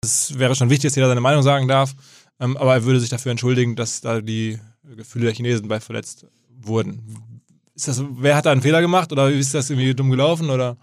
[0.05, 1.95] es wäre schon wichtig, dass jeder seine Meinung sagen darf,
[2.39, 4.59] ähm, aber er würde sich dafür entschuldigen, dass da die
[4.95, 7.43] Gefühle der Chinesen bei verletzt wurden.
[7.75, 10.77] Ist das, wer hat da einen Fehler gemacht oder ist das irgendwie dumm gelaufen oder?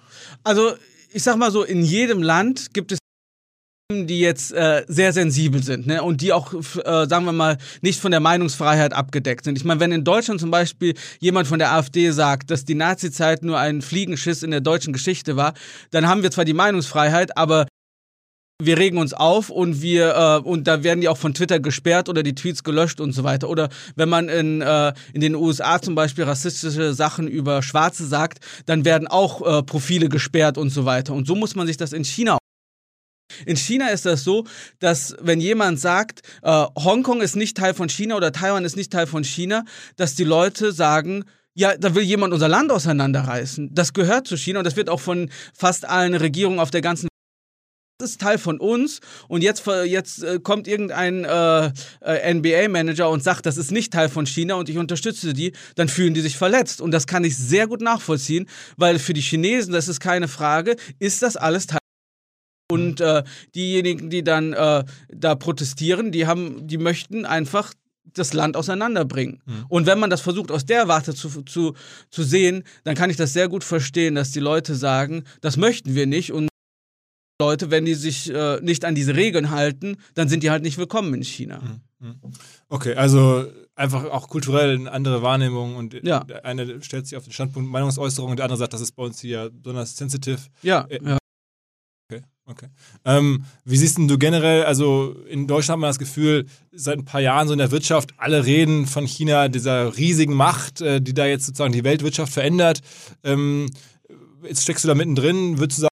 [0.43, 0.73] Also
[1.13, 2.97] ich sag mal so, in jedem Land gibt es
[4.08, 6.03] die jetzt äh, sehr sensibel sind ne?
[6.03, 9.58] und die auch, äh, sagen wir mal, nicht von der Meinungsfreiheit abgedeckt sind.
[9.58, 13.43] Ich meine, wenn in Deutschland zum Beispiel jemand von der AfD sagt, dass die Nazizeit
[13.43, 15.53] nur ein Fliegenschiss in der deutschen Geschichte war,
[15.91, 17.67] dann haben wir zwar die Meinungsfreiheit, aber
[18.62, 22.10] wir regen uns auf und wir äh, und da werden die auch von Twitter gesperrt
[22.10, 23.49] oder die Tweets gelöscht und so weiter.
[23.49, 28.39] Oder wenn man in, äh, in den USA zum Beispiel rassistische Sachen über Schwarze sagt,
[28.65, 31.13] dann werden auch äh, Profile gesperrt und so weiter.
[31.13, 32.38] Und so muss man sich das in China
[33.46, 34.46] in China ist das so,
[34.80, 38.91] dass wenn jemand sagt, äh, Hongkong ist nicht Teil von China oder Taiwan ist nicht
[38.91, 39.65] Teil von China,
[39.96, 43.74] dass die Leute sagen, ja, da will jemand unser Land auseinanderreißen.
[43.74, 47.08] Das gehört zu China und das wird auch von fast allen Regierungen auf der ganzen
[48.02, 53.46] ist Teil von uns und jetzt, jetzt äh, kommt irgendein äh, äh NBA-Manager und sagt,
[53.46, 56.82] das ist nicht Teil von China und ich unterstütze die, dann fühlen die sich verletzt.
[56.82, 60.76] Und das kann ich sehr gut nachvollziehen, weil für die Chinesen, das ist keine Frage,
[61.00, 61.80] ist das alles Teil
[62.71, 63.23] und äh,
[63.56, 67.73] diejenigen, die dann äh, da protestieren, die haben, die möchten einfach
[68.13, 69.41] das Land auseinanderbringen.
[69.45, 69.65] Mhm.
[69.69, 71.73] Und wenn man das versucht, aus der Warte zu, zu,
[72.10, 75.95] zu sehen, dann kann ich das sehr gut verstehen, dass die Leute sagen, das möchten
[75.95, 76.32] wir nicht.
[76.32, 76.49] Und
[77.41, 80.78] Leute, wenn die sich äh, nicht an diese Regeln halten, dann sind die halt nicht
[80.78, 81.60] willkommen in China.
[81.99, 82.08] Mhm.
[82.08, 82.15] mhm.
[82.69, 83.45] Okay, also
[83.76, 86.23] einfach auch kulturell eine andere Wahrnehmung und ja.
[86.23, 89.04] der eine stellt sich auf den Standpunkt Meinungsäußerung und der andere sagt, das ist bei
[89.04, 90.39] uns hier besonders sensitive.
[90.62, 91.17] Ja, äh, ja.
[92.45, 92.67] Okay.
[93.06, 97.21] Ähm, wie siehst du generell, also in Deutschland hat man das Gefühl, seit ein paar
[97.21, 101.25] Jahren so in der Wirtschaft, alle reden von China, dieser riesigen Macht, äh, die da
[101.25, 102.82] jetzt sozusagen die Weltwirtschaft verändert.
[103.23, 103.69] Ähm,
[104.45, 105.93] jetzt steckst du da mittendrin, würdest du sagen,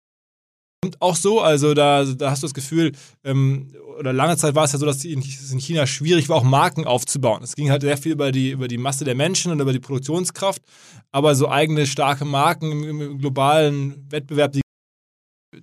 [1.00, 1.40] auch so?
[1.40, 2.92] Also da, da hast du das Gefühl,
[3.24, 6.44] ähm, oder lange Zeit war es ja so, dass es in China schwierig war, auch
[6.44, 7.42] Marken aufzubauen.
[7.42, 9.80] Es ging halt sehr viel über die, über die Masse der Menschen und über die
[9.80, 10.62] Produktionskraft,
[11.10, 14.60] aber so eigene starke Marken im, im globalen Wettbewerb, die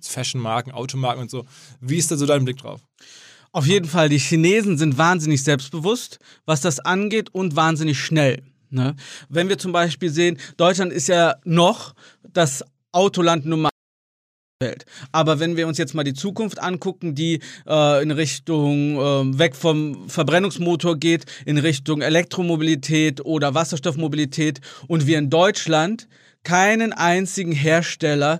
[0.08, 1.44] Fashion-Marken, Automarken und so.
[1.80, 2.80] Wie ist da so dein Blick drauf?
[3.54, 8.42] Auf jeden Fall, die Chinesen sind wahnsinnig selbstbewusst, was das angeht und wahnsinnig schnell.
[8.70, 8.96] Ne?
[9.28, 11.94] Wenn wir zum Beispiel sehen, Deutschland ist ja noch
[12.32, 13.68] das Autoland Nummer
[14.60, 14.84] Welt.
[15.12, 19.54] Aber wenn wir uns jetzt mal die Zukunft angucken, die äh, in Richtung äh, weg
[19.54, 26.08] vom Verbrennungsmotor geht, in Richtung Elektromobilität oder Wasserstoffmobilität und wir in Deutschland
[26.42, 28.38] keinen einzigen Hersteller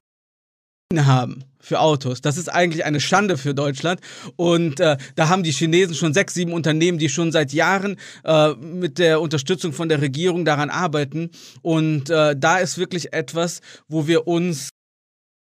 [0.93, 2.21] haben für Autos.
[2.21, 4.01] Das ist eigentlich eine Schande für Deutschland.
[4.37, 8.55] Und äh, da haben die Chinesen schon sechs, sieben Unternehmen, die schon seit Jahren äh,
[8.55, 11.31] mit der Unterstützung von der Regierung daran arbeiten.
[11.63, 14.71] Und äh, da ist wirklich etwas, wo wir uns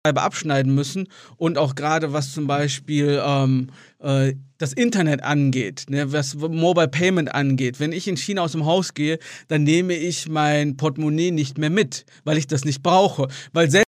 [0.04, 3.68] abschneiden müssen und auch gerade was zum Beispiel ähm,
[3.98, 7.78] äh, das Internet angeht, ne, was Mobile Payment angeht.
[7.78, 9.18] Wenn ich in China aus dem Haus gehe,
[9.48, 13.87] dann nehme ich mein Portemonnaie nicht mehr mit, weil ich das nicht brauche, weil selbst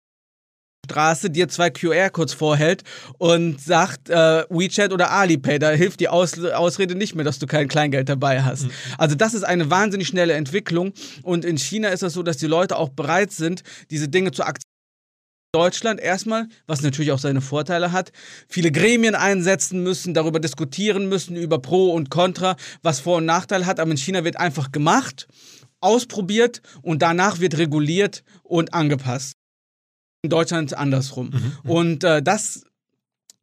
[0.87, 2.83] Straße dir zwei QR-Codes vorhält
[3.17, 7.45] und sagt äh, WeChat oder Alipay, da hilft die Aus Ausrede nicht mehr, dass du
[7.45, 8.63] kein Kleingeld dabei hast.
[8.63, 8.71] Mhm.
[8.97, 12.37] Also das ist eine wahnsinnig schnelle Entwicklung und in China ist es das so, dass
[12.37, 14.63] die Leute auch bereit sind, diese Dinge zu akzeptieren.
[15.53, 18.11] Deutschland erstmal, was natürlich auch seine Vorteile hat,
[18.47, 23.65] viele Gremien einsetzen müssen, darüber diskutieren müssen, über Pro und Contra, was Vor- und Nachteile
[23.65, 25.27] hat, aber in China wird einfach gemacht,
[25.81, 29.33] ausprobiert und danach wird reguliert und angepasst
[30.27, 31.29] in Deutschland andersrum.
[31.29, 31.71] Mhm, mhm.
[31.71, 32.63] Und äh, das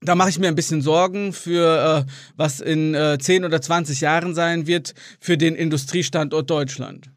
[0.01, 4.03] da mache ich mir ein bisschen Sorgen für, äh, was in äh, 10 oder 20
[4.03, 7.09] Jahren sein wird für den Industriestandort Deutschland.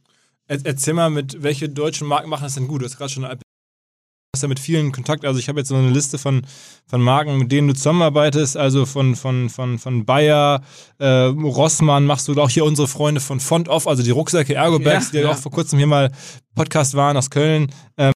[0.47, 2.82] Erzähl mal, mit welche deutschen Marken machen das denn gut?
[2.82, 3.25] Du hast gerade schon
[4.38, 5.25] hast ja mit vielen Kontakt.
[5.25, 6.43] Also ich habe jetzt so eine Liste von,
[6.86, 8.56] von Marken, mit denen du zusammenarbeitest.
[8.56, 10.62] Also von, von, von, von Bayer,
[10.99, 15.12] äh, Rossmann machst du auch hier unsere Freunde von Font Off, also die Rucksäcke Ergobags,
[15.12, 15.32] ja, die ja.
[15.32, 16.12] auch vor kurzem hier mal
[16.56, 17.71] Podcast waren aus Köln.
[17.97, 18.13] Ähm,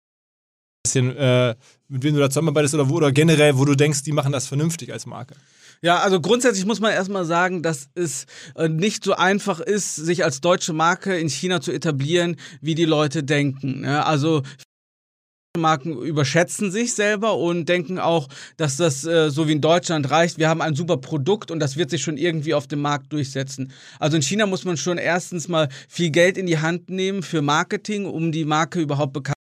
[0.89, 1.55] bisschen, äh,
[1.89, 4.47] mit wem du da zusammenarbeitest oder, wo, oder generell, wo du denkst, die machen das
[4.47, 5.35] vernünftig als Marke?
[5.81, 10.25] Ja, also grundsätzlich muss man erstmal sagen, dass es äh, nicht so einfach ist, sich
[10.25, 13.85] als deutsche Marke in China zu etablieren, wie die Leute denken.
[13.85, 14.43] Ja, also
[15.57, 20.39] Marken überschätzen sich selber und denken auch, dass das äh, so wie in Deutschland reicht.
[20.39, 23.73] Wir haben ein super Produkt und das wird sich schon irgendwie auf dem Markt durchsetzen.
[23.99, 27.43] Also in China muss man schon erstens mal viel Geld in die Hand nehmen für
[27.43, 29.38] Marketing, um die Marke überhaupt bekannt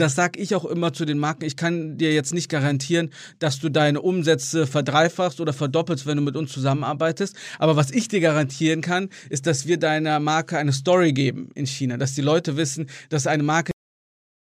[0.00, 1.44] das sage ich auch immer zu den Marken.
[1.44, 6.22] Ich kann dir jetzt nicht garantieren, dass du deine Umsätze verdreifachst oder verdoppelst, wenn du
[6.22, 7.36] mit uns zusammenarbeitest.
[7.58, 11.66] Aber was ich dir garantieren kann, ist, dass wir deiner Marke eine Story geben in
[11.66, 11.96] China.
[11.96, 13.72] Dass die Leute wissen, dass eine Marke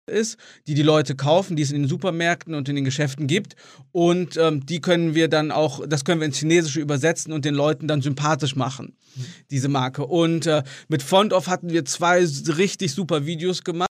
[0.07, 3.55] ist, die die Leute kaufen, die es in den Supermärkten und in den Geschäften gibt.
[3.91, 7.55] Und ähm, die können wir dann auch, das können wir ins Chinesische übersetzen und den
[7.55, 9.25] Leuten dann sympathisch machen, mhm.
[9.49, 10.05] diese Marke.
[10.05, 13.90] Und äh, mit Off hatten wir zwei richtig super Videos gemacht.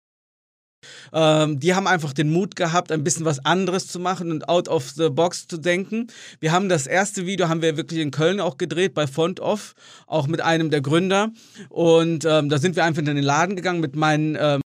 [1.12, 4.68] Ähm, die haben einfach den Mut gehabt, ein bisschen was anderes zu machen und out
[4.68, 6.08] of the box zu denken.
[6.40, 9.74] Wir haben das erste Video, haben wir wirklich in Köln auch gedreht, bei Font Off,
[10.06, 11.30] auch mit einem der Gründer.
[11.68, 14.60] Und ähm, da sind wir einfach in den Laden gegangen mit meinen ähm,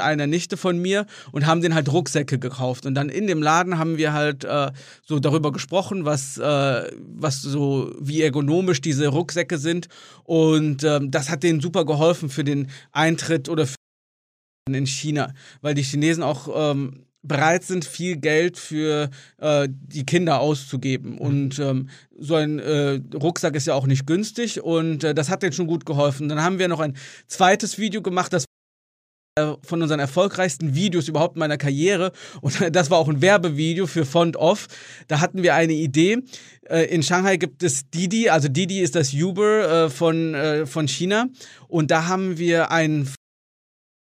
[0.00, 2.86] einer Nichte von mir und haben den halt Rucksäcke gekauft.
[2.86, 4.70] Und dann in dem Laden haben wir halt äh,
[5.04, 9.88] so darüber gesprochen, was, äh, was so, wie ergonomisch diese Rucksäcke sind.
[10.24, 13.79] Und ähm, das hat denen super geholfen für den Eintritt oder für
[14.74, 20.40] in China, weil die Chinesen auch ähm, bereit sind, viel Geld für äh, die Kinder
[20.40, 21.12] auszugeben.
[21.12, 21.18] Mhm.
[21.18, 25.42] Und ähm, so ein äh, Rucksack ist ja auch nicht günstig und äh, das hat
[25.42, 26.28] denen schon gut geholfen.
[26.28, 28.44] Dann haben wir noch ein zweites Video gemacht, das
[29.36, 32.12] äh, von unseren erfolgreichsten Videos überhaupt in meiner Karriere.
[32.40, 34.68] Und das war auch ein Werbevideo für Font Off.
[35.08, 36.18] Da hatten wir eine Idee.
[36.68, 41.26] Äh, in Shanghai gibt es Didi, also Didi ist das Uber äh, von, von China.
[41.68, 43.08] Und da haben wir einen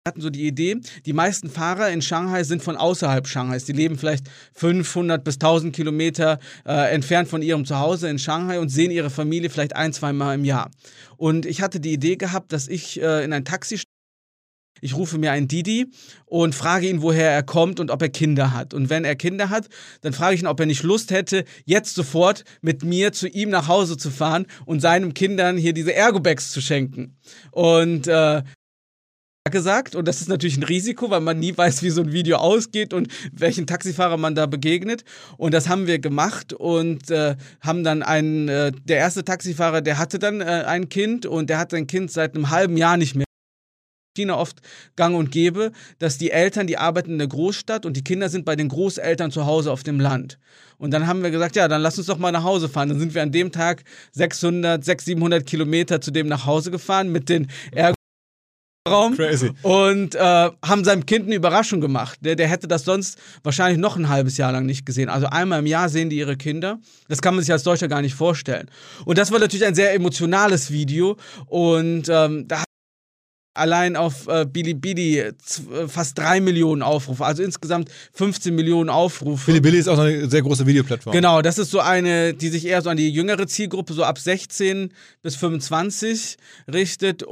[0.09, 3.65] hatten so die Idee, die meisten Fahrer in Shanghai sind von außerhalb Shanghais.
[3.65, 8.69] Die leben vielleicht 500 bis 1000 Kilometer äh, entfernt von ihrem Zuhause in Shanghai und
[8.69, 10.71] sehen ihre Familie vielleicht ein, zwei Mal im Jahr.
[11.17, 13.79] Und ich hatte die Idee gehabt, dass ich äh, in ein Taxi
[14.81, 15.87] ich rufe mir einen Didi
[16.25, 18.73] und frage ihn, woher er kommt und ob er Kinder hat.
[18.73, 19.67] Und wenn er Kinder hat,
[20.01, 23.49] dann frage ich ihn, ob er nicht Lust hätte, jetzt sofort mit mir zu ihm
[23.49, 27.17] nach Hause zu fahren und seinen Kindern hier diese Ergobags zu schenken.
[27.51, 28.43] Und äh,
[29.49, 32.37] gesagt und das ist natürlich ein Risiko, weil man nie weiß, wie so ein Video
[32.37, 35.03] ausgeht und welchen Taxifahrer man da begegnet
[35.37, 39.97] und das haben wir gemacht und äh, haben dann einen, äh, der erste Taxifahrer, der
[39.97, 43.15] hatte dann äh, ein Kind und der hat sein Kind seit einem halben Jahr nicht
[43.15, 43.25] mehr.
[44.17, 44.59] China oft
[44.97, 48.43] gang und gäbe, dass die Eltern, die arbeiten in der Großstadt und die Kinder sind
[48.43, 50.39] bei den Großeltern zu Hause auf dem Land.
[50.77, 52.89] Und dann haben wir gesagt, ja, dann lass uns doch mal nach Hause fahren.
[52.89, 57.11] Dann sind wir an dem Tag 600, 600, 700 Kilometer zu dem nach Hause gefahren
[57.11, 57.98] mit den Ergo
[58.87, 59.51] Raum Crazy.
[59.61, 62.19] und äh, haben seinem Kind eine Überraschung gemacht.
[62.21, 65.09] Der, der hätte das sonst wahrscheinlich noch ein halbes Jahr lang nicht gesehen.
[65.09, 66.79] Also einmal im Jahr sehen die ihre Kinder.
[67.07, 68.69] Das kann man sich als Deutscher gar nicht vorstellen.
[69.05, 72.63] Und das war natürlich ein sehr emotionales Video und ähm, da
[73.53, 75.33] allein auf äh, Bilibili äh,
[75.87, 79.47] fast drei Millionen Aufrufe, also insgesamt 15 Millionen Aufrufe.
[79.47, 81.13] Bilibili ist auch eine sehr große Videoplattform.
[81.13, 84.17] Genau, das ist so eine, die sich eher so an die jüngere Zielgruppe, so ab
[84.17, 86.37] 16 bis 25
[86.71, 87.25] richtet.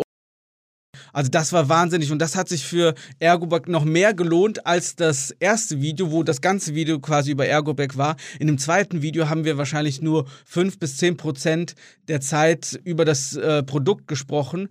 [1.14, 5.32] Also das war wahnsinnig und das hat sich für Ergobag noch mehr gelohnt als das
[5.32, 8.16] erste Video, wo das ganze Video quasi über Ergobag war.
[8.40, 11.76] In dem zweiten Video haben wir wahrscheinlich nur 5 bis 10 Prozent
[12.08, 14.70] der Zeit über das äh, Produkt gesprochen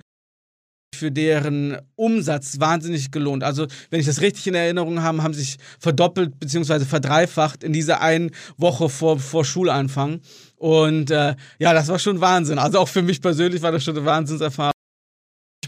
[0.97, 3.45] für deren Umsatz wahnsinnig gelohnt.
[3.45, 6.85] Also, wenn ich das richtig in Erinnerung habe, haben sich verdoppelt bzw.
[6.85, 10.21] verdreifacht in dieser einen Woche vor, vor Schulanfang.
[10.57, 12.59] Und äh, ja, das war schon Wahnsinn.
[12.59, 14.76] Also auch für mich persönlich war das schon eine Wahnsinnserfahrung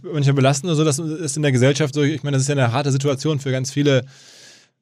[0.02, 2.54] manchmal belastend oder so, das ist in der Gesellschaft so, ich meine, das ist ja
[2.54, 4.04] eine harte Situation für ganz viele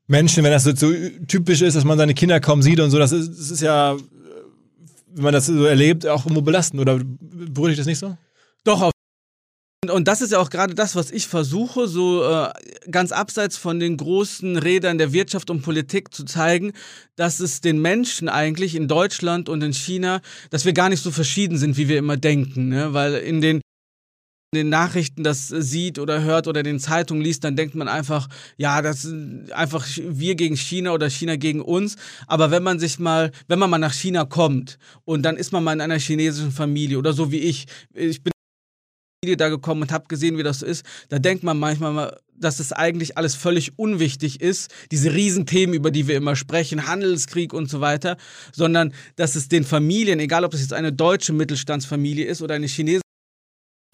[0.07, 0.93] Menschen, wenn das so, so
[1.27, 3.97] typisch ist, dass man seine Kinder kaum sieht und so, das ist, das ist ja,
[5.15, 8.17] wenn man das so erlebt, auch irgendwo belastend oder berührt dich das nicht so?
[8.65, 8.93] Doch, auf
[9.91, 12.49] und das ist ja auch gerade das, was ich versuche, so äh,
[12.91, 16.73] ganz abseits von den großen Rädern der Wirtschaft und Politik zu zeigen,
[17.15, 21.11] dass es den Menschen eigentlich in Deutschland und in China, dass wir gar nicht so
[21.11, 22.69] verschieden sind, wie wir immer denken.
[22.69, 22.95] Ne?
[22.95, 23.61] Weil in den
[24.55, 28.81] den Nachrichten das sieht oder hört oder den Zeitungen liest, dann denkt man einfach, ja,
[28.83, 31.97] das sind einfach wir gegen China oder China gegen uns.
[32.27, 35.65] Aber wenn man sich mal, wenn man mal nach China kommt und dann ist man
[35.65, 38.33] mal in einer chinesischen Familie oder so wie ich, ich bin
[39.37, 42.73] da gekommen und habe gesehen, wie das ist, da denkt man manchmal mal, dass es
[42.73, 47.81] eigentlich alles völlig unwichtig ist, diese Riesenthemen, über die wir immer sprechen, Handelskrieg und so
[47.81, 48.17] weiter,
[48.53, 52.67] sondern dass es den Familien, egal ob es jetzt eine deutsche Mittelstandsfamilie ist oder eine
[52.67, 53.06] chinesische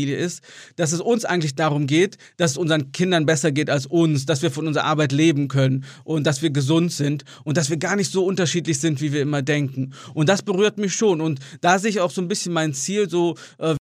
[0.01, 0.43] ist,
[0.77, 4.43] dass es uns eigentlich darum geht, dass es unseren Kindern besser geht als uns, dass
[4.43, 7.97] wir von unserer Arbeit leben können und dass wir gesund sind und dass wir gar
[7.97, 9.93] nicht so unterschiedlich sind, wie wir immer denken.
[10.15, 11.21] Und das berührt mich schon.
[11.21, 13.77] Und da sehe ich auch so ein bisschen mein Ziel, so äh,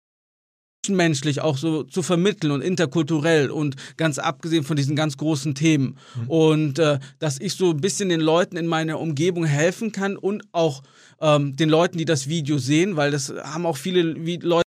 [0.90, 5.98] menschlich auch so zu vermitteln und interkulturell und ganz abgesehen von diesen ganz großen Themen.
[6.16, 6.30] Mhm.
[6.30, 10.44] Und äh, dass ich so ein bisschen den Leuten in meiner Umgebung helfen kann und
[10.54, 10.84] auch
[11.20, 14.67] ähm, den Leuten, die das Video sehen, weil das haben auch viele Leute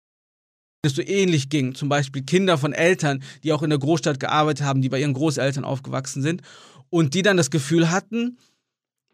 [0.87, 1.75] es so ähnlich ging.
[1.75, 5.13] Zum Beispiel Kinder von Eltern, die auch in der Großstadt gearbeitet haben, die bei ihren
[5.13, 6.41] Großeltern aufgewachsen sind
[6.89, 8.37] und die dann das Gefühl hatten,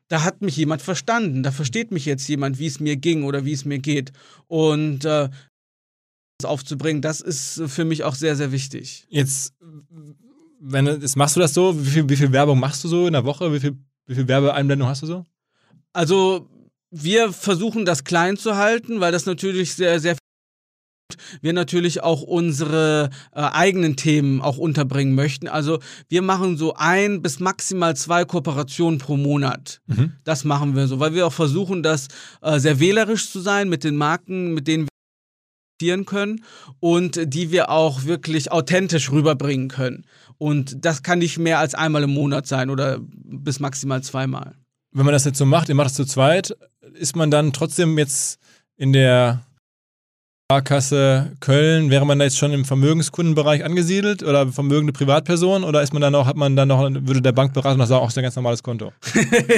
[0.07, 3.45] da hat mich jemand verstanden, da versteht mich jetzt jemand, wie es mir ging oder
[3.45, 4.11] wie es mir geht.
[4.47, 5.29] Und äh,
[6.37, 9.05] das aufzubringen, das ist für mich auch sehr, sehr wichtig.
[9.09, 9.53] Jetzt,
[10.59, 13.13] wenn jetzt machst du das so, wie viel, wie viel Werbung machst du so in
[13.13, 13.51] der Woche?
[13.53, 15.25] Wie viel, wie viel Werbeeinblendung hast du so?
[15.93, 16.49] Also
[16.91, 20.15] wir versuchen das klein zu halten, weil das natürlich sehr, sehr
[21.41, 25.47] wir natürlich auch unsere äh, eigenen Themen auch unterbringen möchten.
[25.47, 29.81] Also wir machen so ein bis maximal zwei Kooperationen pro Monat.
[29.87, 30.13] Mhm.
[30.23, 32.07] Das machen wir so, weil wir auch versuchen, das
[32.41, 34.93] äh, sehr wählerisch zu sein mit den Marken, mit denen wir
[36.05, 36.43] können
[36.79, 40.05] und die wir auch wirklich authentisch rüberbringen können.
[40.37, 44.55] Und das kann nicht mehr als einmal im Monat sein oder bis maximal zweimal.
[44.91, 46.55] Wenn man das jetzt so macht, ihr macht es zu zweit,
[46.93, 48.39] ist man dann trotzdem jetzt
[48.77, 49.45] in der
[50.51, 55.93] Sparkasse Köln, wäre man da jetzt schon im Vermögenskundenbereich angesiedelt oder vermögende Privatperson oder ist
[55.93, 58.23] man dann noch, hat man dann noch, würde der Bankberater noch sagen, auch ist ein
[58.23, 58.91] ganz normales Konto?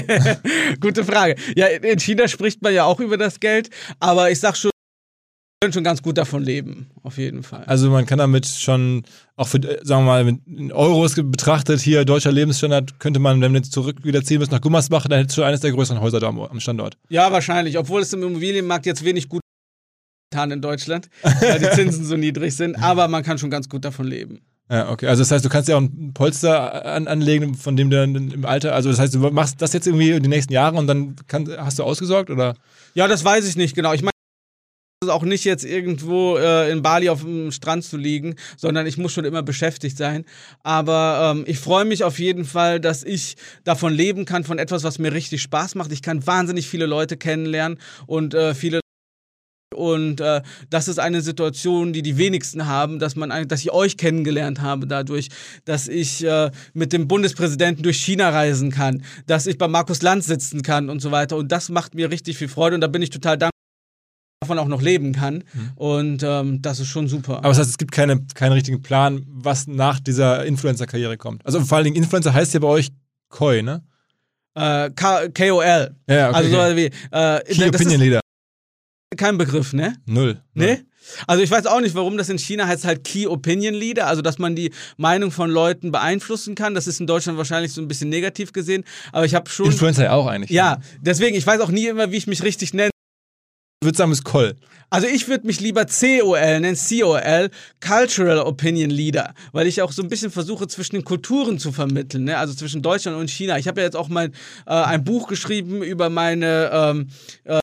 [0.80, 1.36] Gute Frage.
[1.56, 4.72] Ja, in China spricht man ja auch über das Geld, aber ich sag schon,
[5.60, 7.64] können schon ganz gut davon leben, auf jeden Fall.
[7.66, 9.04] Also man kann damit schon,
[9.36, 13.60] auch für, sagen wir mal, in Euros betrachtet, hier deutscher Lebensstandard, könnte man, wenn wir
[13.60, 16.28] jetzt zurück wieder ziehen müssen nach Gummersbach, dann hättest du eines der größeren Häuser da
[16.28, 16.98] am, Standort.
[17.10, 19.42] Ja, wahrscheinlich, obwohl es im Immobilienmarkt jetzt wenig gut
[20.34, 24.06] in Deutschland, weil die Zinsen so niedrig sind, aber man kann schon ganz gut davon
[24.06, 24.42] leben.
[24.70, 25.08] Ja, okay.
[25.08, 28.32] Also das heißt, du kannst ja auch ein Polster an, anlegen, von dem du dann
[28.32, 30.88] im Alter, also das heißt, du machst das jetzt irgendwie in den nächsten Jahren und
[30.88, 32.56] dann kann, hast du ausgesorgt oder?
[32.96, 33.94] Ja, das weiß ich nicht genau.
[33.94, 34.12] Ich meine,
[35.02, 38.88] es ist auch nicht jetzt irgendwo äh, in Bali auf dem Strand zu liegen, sondern
[38.88, 40.26] ich muss schon immer beschäftigt sein.
[40.64, 44.84] Aber ähm, ich freue mich auf jeden Fall, dass ich davon leben kann, von etwas,
[44.84, 45.92] was mir richtig Spaß macht.
[45.92, 48.80] Ich kann wahnsinnig viele Leute kennenlernen und äh, viele
[49.76, 53.98] und äh, das ist eine Situation, die die wenigsten haben, dass man, dass ich euch
[53.98, 55.30] kennengelernt habe dadurch,
[55.66, 60.26] dass ich äh, mit dem Bundespräsidenten durch China reisen kann, dass ich bei Markus Lanz
[60.26, 61.38] sitzen kann und so weiter.
[61.38, 63.52] Und das macht mir richtig viel Freude und da bin ich total dankbar
[64.42, 65.44] davon auch noch leben kann.
[65.54, 65.72] Mhm.
[65.76, 67.38] Und ähm, das ist schon super.
[67.38, 71.46] Aber das heißt, es gibt keine, keinen richtigen Plan, was nach dieser Influencer-Karriere kommt.
[71.46, 72.90] Also vor allen Dingen Influencer heißt ja bei euch
[73.30, 73.84] Koi, ne?
[74.54, 75.96] Äh, KOL.
[76.08, 76.38] Ja, okay.
[76.38, 78.22] Also so wie äh, Key Opinion Leader.
[79.16, 79.96] Kein Begriff, ne?
[80.06, 80.42] Null.
[80.54, 80.86] Ne?
[81.28, 84.22] Also ich weiß auch nicht, warum das in China heißt halt Key Opinion Leader, also
[84.22, 86.74] dass man die Meinung von Leuten beeinflussen kann.
[86.74, 90.06] Das ist in Deutschland wahrscheinlich so ein bisschen negativ gesehen, aber ich habe schon Influencer
[90.06, 90.52] ja auch eigentlich.
[90.52, 92.90] Ja, deswegen ich weiß auch nie immer, wie ich mich richtig nenne.
[93.82, 94.56] Ich würde sagen, es ist Koll.
[94.90, 97.50] Also ich würde mich lieber COL nennen, COL,
[97.86, 102.24] Cultural Opinion Leader, weil ich auch so ein bisschen versuche, zwischen den Kulturen zu vermitteln,
[102.24, 102.38] ne?
[102.38, 103.58] also zwischen Deutschland und China.
[103.58, 104.32] Ich habe ja jetzt auch mal
[104.66, 107.10] äh, ein Buch geschrieben über meine ähm,
[107.44, 107.60] äh,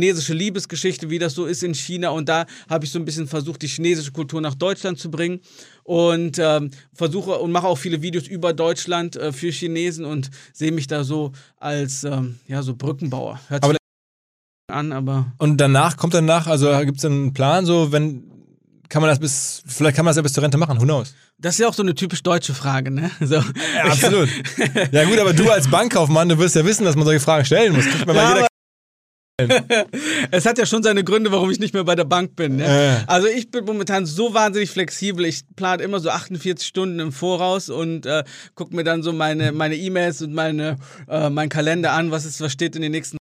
[0.00, 2.10] chinesische Liebesgeschichte, wie das so ist in China.
[2.10, 5.40] Und da habe ich so ein bisschen versucht, die chinesische Kultur nach Deutschland zu bringen.
[5.84, 10.72] Und ähm, versuche und mache auch viele Videos über Deutschland äh, für Chinesen und sehe
[10.72, 13.40] mich da so als ähm, ja, so Brückenbauer.
[13.48, 13.76] Hört Aber
[14.72, 15.32] an, aber.
[15.38, 18.28] Und danach kommt danach, also gibt es einen Plan, so wenn
[18.88, 21.14] kann man das bis, vielleicht kann man das ja bis zur Rente machen, who knows?
[21.38, 23.10] Das ist ja auch so eine typisch deutsche Frage, ne?
[23.20, 23.36] So.
[23.36, 23.42] Ja,
[23.84, 24.28] absolut.
[24.92, 27.74] ja gut, aber du als Bankkaufmann, du wirst ja wissen, dass man solche Fragen stellen
[27.74, 27.86] muss.
[27.86, 28.51] Kriegt man Ja, mal jeder
[30.30, 32.56] es hat ja schon seine Gründe, warum ich nicht mehr bei der Bank bin.
[32.56, 32.64] Ne?
[32.64, 33.04] Äh.
[33.06, 35.24] Also ich bin momentan so wahnsinnig flexibel.
[35.24, 38.24] Ich plane immer so 48 Stunden im Voraus und äh,
[38.54, 40.76] gucke mir dann so meine meine E-Mails und meine
[41.08, 43.16] äh, mein Kalender an, was ist, was steht in den nächsten.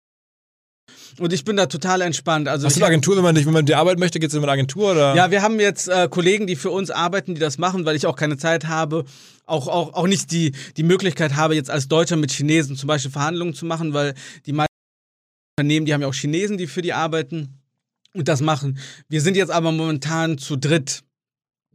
[1.19, 2.47] Und ich bin da total entspannt.
[2.47, 4.33] Also Hast du eine Agentur, wenn man, dich, wenn man die arbeiten möchte, geht es
[4.35, 5.13] in eine Agentur oder?
[5.13, 8.07] ja, wir haben jetzt äh, Kollegen, die für uns arbeiten, die das machen, weil ich
[8.07, 9.03] auch keine Zeit habe,
[9.45, 13.11] auch, auch, auch nicht die, die Möglichkeit habe, jetzt als Deutscher mit Chinesen zum Beispiel
[13.11, 14.13] Verhandlungen zu machen, weil
[14.45, 14.70] die meisten
[15.61, 17.59] Unternehmen, die haben ja auch Chinesen, die für die arbeiten
[18.13, 18.79] und das machen.
[19.09, 21.03] Wir sind jetzt aber momentan zu dritt.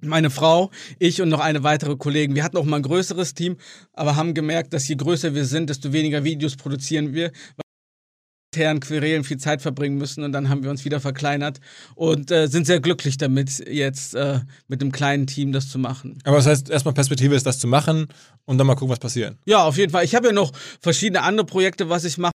[0.03, 2.35] Meine Frau, ich und noch eine weitere Kollegin.
[2.35, 3.57] Wir hatten auch mal ein größeres Team,
[3.93, 7.29] aber haben gemerkt, dass je größer wir sind, desto weniger Videos produzieren wir.
[7.29, 11.61] weil wir internen Querelen viel Zeit verbringen müssen und dann haben wir uns wieder verkleinert
[11.95, 16.19] und äh, sind sehr glücklich damit, jetzt äh, mit einem kleinen Team das zu machen.
[16.25, 18.09] Aber das heißt, erstmal Perspektive ist, das zu machen
[18.47, 19.37] und dann mal gucken, was passiert.
[19.47, 20.05] Ja, auf jeden Fall.
[20.05, 22.33] Ich habe ja noch verschiedene andere Projekte, was ich mache.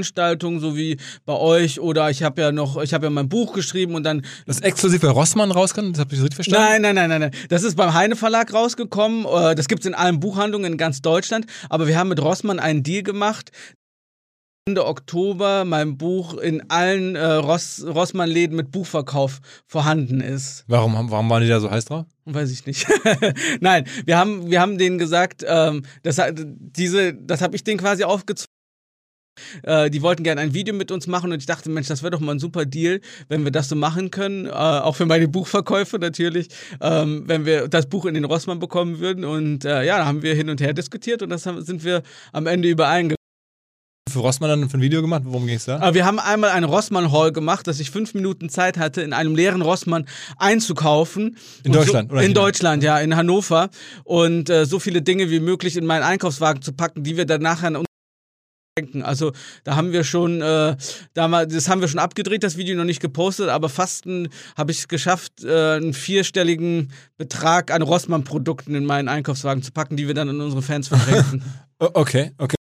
[0.00, 0.96] Veranstaltungen, so wie
[1.26, 4.22] bei euch, oder ich habe ja noch, ich habe ja mein Buch geschrieben und dann
[4.46, 6.82] Das ist exklusiv bei Rossmann rauskommt, das habe ich so richtig verstanden?
[6.82, 7.48] Nein, nein, nein, nein, nein.
[7.48, 9.26] Das ist beim Heine Verlag rausgekommen.
[9.26, 11.46] Äh, Das gibt's in allen Buchhandlungen in ganz Deutschland.
[11.68, 13.50] Aber wir haben mit Rossmann einen Deal gemacht.
[14.66, 20.64] Ende Oktober mein Buch in allen äh, Ross, Rossmann-Läden mit Buchverkauf vorhanden ist.
[20.68, 22.06] Warum, warum waren die da so heiß drauf?
[22.24, 22.86] Weiß ich nicht.
[23.60, 28.04] Nein, wir haben, wir haben denen gesagt, ähm, das, diese, das habe ich denen quasi
[28.04, 28.50] aufgezogen.
[29.62, 32.10] Äh, die wollten gerne ein Video mit uns machen und ich dachte, Mensch, das wäre
[32.10, 34.46] doch mal ein super Deal, wenn wir das so machen können.
[34.46, 36.48] Äh, auch für meine Buchverkäufe natürlich,
[36.80, 39.24] ähm, wenn wir das Buch in den Rossmann bekommen würden.
[39.24, 42.02] Und äh, ja, da haben wir hin und her diskutiert und das haben, sind wir
[42.32, 43.16] am Ende übereingekommen.
[44.10, 45.22] Für Rossmann dann für ein Video gemacht?
[45.24, 45.78] Worum ging es da?
[45.78, 49.36] Aber wir haben einmal einen Rossmann-Hall gemacht, dass ich fünf Minuten Zeit hatte, in einem
[49.36, 50.06] leeren Rossmann
[50.36, 51.36] einzukaufen.
[51.62, 52.40] In Deutschland, so, oder In China?
[52.40, 53.70] Deutschland, ja, in Hannover.
[54.02, 57.42] Und äh, so viele Dinge wie möglich in meinen Einkaufswagen zu packen, die wir dann
[57.42, 57.89] nachher denken.
[59.02, 59.32] Also
[59.64, 60.76] da haben wir schon, äh,
[61.12, 64.04] damals, das haben wir schon abgedreht, das Video noch nicht gepostet, aber fast
[64.56, 69.96] habe ich es geschafft, äh, einen vierstelligen Betrag an Rossmann-Produkten in meinen Einkaufswagen zu packen,
[69.96, 71.42] die wir dann an unsere Fans verschenken.
[71.82, 72.54] O- Okay, okay.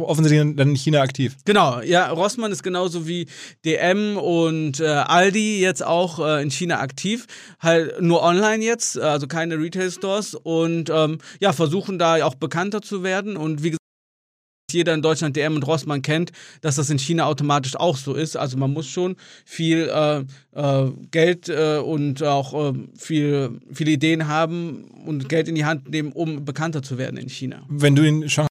[0.00, 1.36] Offensichtlich dann in China aktiv.
[1.44, 3.26] Genau, ja, Rossmann ist genauso wie
[3.64, 7.26] DM und äh, Aldi jetzt auch äh, in China aktiv,
[7.60, 13.02] halt nur online jetzt, also keine Retail-Stores und ähm, ja, versuchen da auch bekannter zu
[13.04, 13.81] werden und wie gesagt,
[14.72, 18.36] jeder in Deutschland DM und Rossmann kennt, dass das in China automatisch auch so ist.
[18.36, 24.28] Also man muss schon viel äh, äh, Geld äh, und auch äh, viel, viele Ideen
[24.28, 27.64] haben und Geld in die Hand nehmen, um bekannter zu werden in China.
[27.68, 28.48] Wenn du in Shanghai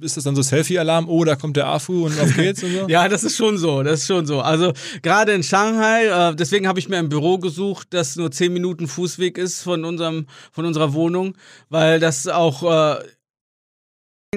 [0.00, 1.08] ist das dann so Selfie-Alarm?
[1.08, 2.86] Oh, da kommt der AFU und auf geht's und so?
[2.88, 4.40] ja, das ist schon so, das ist schon so.
[4.40, 4.72] Also
[5.02, 8.86] gerade in Shanghai, äh, deswegen habe ich mir ein Büro gesucht, das nur 10 Minuten
[8.86, 11.36] Fußweg ist von unserem, von unserer Wohnung,
[11.68, 13.02] weil das auch äh,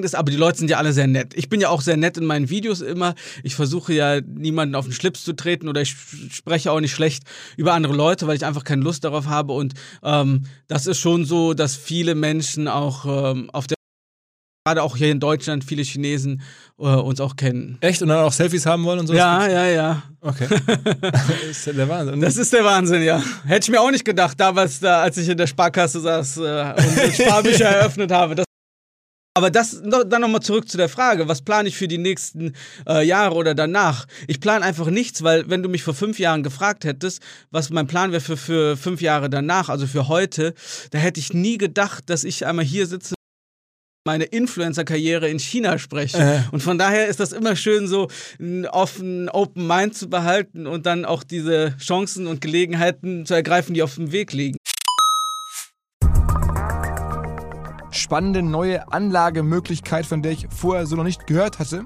[0.06, 1.34] ist, aber die Leute sind ja alle sehr nett.
[1.36, 3.16] Ich bin ja auch sehr nett in meinen Videos immer.
[3.44, 5.96] Ich versuche ja niemanden auf den Schlips zu treten oder ich
[6.32, 7.24] spreche auch nicht schlecht
[7.58, 9.54] über andere Leute, weil ich einfach keine Lust darauf habe.
[9.54, 9.74] Und
[10.04, 13.80] ähm, das ist schon so, dass viele Menschen auch ähm, auf der
[14.66, 16.42] gerade auch hier in Deutschland viele Chinesen
[16.78, 17.78] äh, uns auch kennen.
[17.82, 18.02] Echt?
[18.02, 19.14] Und dann auch Selfies haben wollen und so?
[19.14, 20.04] Ja, ja, ja.
[20.22, 20.48] Okay.
[21.02, 22.22] das ist ja der Wahnsinn.
[22.22, 23.22] Das ist der Wahnsinn, ja.
[23.46, 26.74] Hätte ich mir auch nicht gedacht, damals, da, als ich in der Sparkasse saß äh,
[26.78, 28.36] und Sparbücher eröffnet habe.
[28.36, 28.46] Das
[29.34, 32.54] aber das dann nochmal zurück zu der Frage, was plane ich für die nächsten
[32.88, 34.06] äh, Jahre oder danach?
[34.28, 37.22] Ich plane einfach nichts, weil wenn du mich vor fünf Jahren gefragt hättest,
[37.52, 40.54] was mein Plan wäre für, für fünf Jahre danach, also für heute,
[40.92, 43.16] da hätte ich nie gedacht, dass ich einmal hier sitze
[44.06, 46.18] meine Influencer-Karriere in China spreche.
[46.18, 46.42] Äh.
[46.52, 48.08] Und von daher ist das immer schön, so
[48.40, 53.74] einen offenen Open Mind zu behalten und dann auch diese Chancen und Gelegenheiten zu ergreifen,
[53.74, 54.58] die auf dem Weg liegen
[57.92, 61.86] spannende neue Anlagemöglichkeit, von der ich vorher so noch nicht gehört hatte.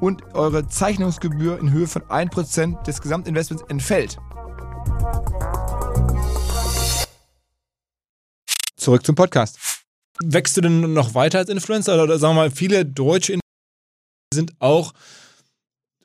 [0.00, 4.18] und eure Zeichnungsgebühr in Höhe von 1% des Gesamtinvestments entfällt.
[8.76, 9.58] Zurück zum Podcast.
[10.22, 12.02] Wächst du denn noch weiter als Influencer?
[12.02, 13.40] Oder sagen wir mal, viele deutsche Influencer
[14.32, 14.92] sind auch,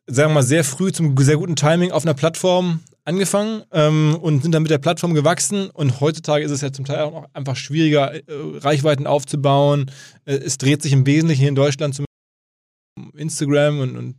[0.07, 4.43] sagen wir mal, sehr früh zum sehr guten Timing auf einer Plattform angefangen ähm, und
[4.43, 5.69] sind dann mit der Plattform gewachsen.
[5.69, 9.91] Und heutzutage ist es ja zum Teil auch einfach schwieriger, äh, Reichweiten aufzubauen.
[10.25, 12.05] Äh, es dreht sich im Wesentlichen in Deutschland zum
[13.22, 14.15] Instagram und, und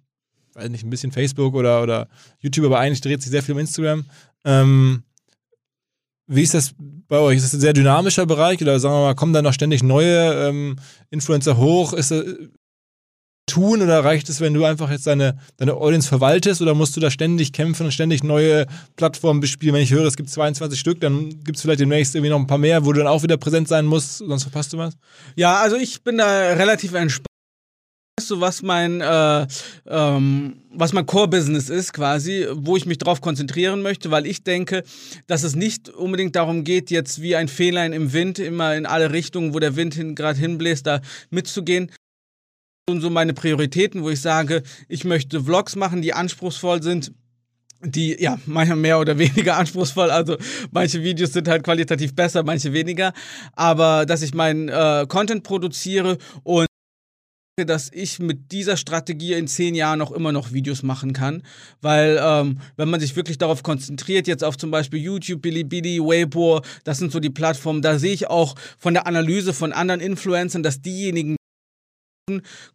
[0.54, 3.60] weiß nicht, ein bisschen Facebook oder, oder YouTube, aber eigentlich dreht sich sehr viel um
[3.60, 4.04] Instagram.
[4.44, 5.02] Ähm,
[6.26, 7.36] wie ist das bei euch?
[7.36, 10.48] Ist das ein sehr dynamischer Bereich oder sagen wir mal, kommen da noch ständig neue
[10.48, 10.76] ähm,
[11.10, 11.92] Influencer hoch?
[11.92, 12.24] Ist das,
[13.46, 17.00] tun oder reicht es, wenn du einfach jetzt deine, deine Audience verwaltest oder musst du
[17.00, 19.74] da ständig kämpfen und ständig neue Plattformen bespielen?
[19.74, 22.46] Wenn ich höre, es gibt 22 Stück, dann gibt es vielleicht demnächst irgendwie noch ein
[22.46, 24.94] paar mehr, wo du dann auch wieder präsent sein musst, sonst verpasst du was?
[25.36, 27.26] Ja, also ich bin da relativ entspannt.
[28.22, 29.46] Weißt du, was mein, äh,
[29.88, 34.84] ähm, was mein Core-Business ist, quasi, wo ich mich darauf konzentrieren möchte, weil ich denke,
[35.26, 39.12] dass es nicht unbedingt darum geht, jetzt wie ein Fähnlein im Wind immer in alle
[39.12, 41.00] Richtungen, wo der Wind hin, gerade hinbläst, da
[41.30, 41.90] mitzugehen.
[42.88, 47.10] Und so meine Prioritäten, wo ich sage, ich möchte Vlogs machen, die anspruchsvoll sind,
[47.80, 50.36] die ja manchmal mehr oder weniger anspruchsvoll, also
[50.70, 53.14] manche Videos sind halt qualitativ besser, manche weniger,
[53.54, 56.68] aber dass ich meinen äh, Content produziere und
[57.56, 61.42] dass ich mit dieser Strategie in zehn Jahren auch immer noch Videos machen kann,
[61.82, 66.62] weil ähm, wenn man sich wirklich darauf konzentriert, jetzt auf zum Beispiel YouTube, Bilibili, Weibo,
[66.84, 70.62] das sind so die Plattformen, da sehe ich auch von der Analyse von anderen Influencern,
[70.62, 71.36] dass diejenigen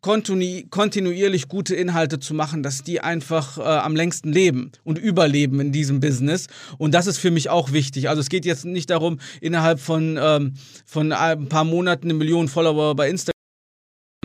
[0.02, 5.72] kontinuierlich gute Inhalte zu machen, dass die einfach äh, am längsten leben und überleben in
[5.72, 6.48] diesem Business.
[6.78, 8.10] Und das ist für mich auch wichtig.
[8.10, 10.54] Also es geht jetzt nicht darum, innerhalb von, ähm,
[10.86, 13.37] von ein paar Monaten eine Million Follower bei Instagram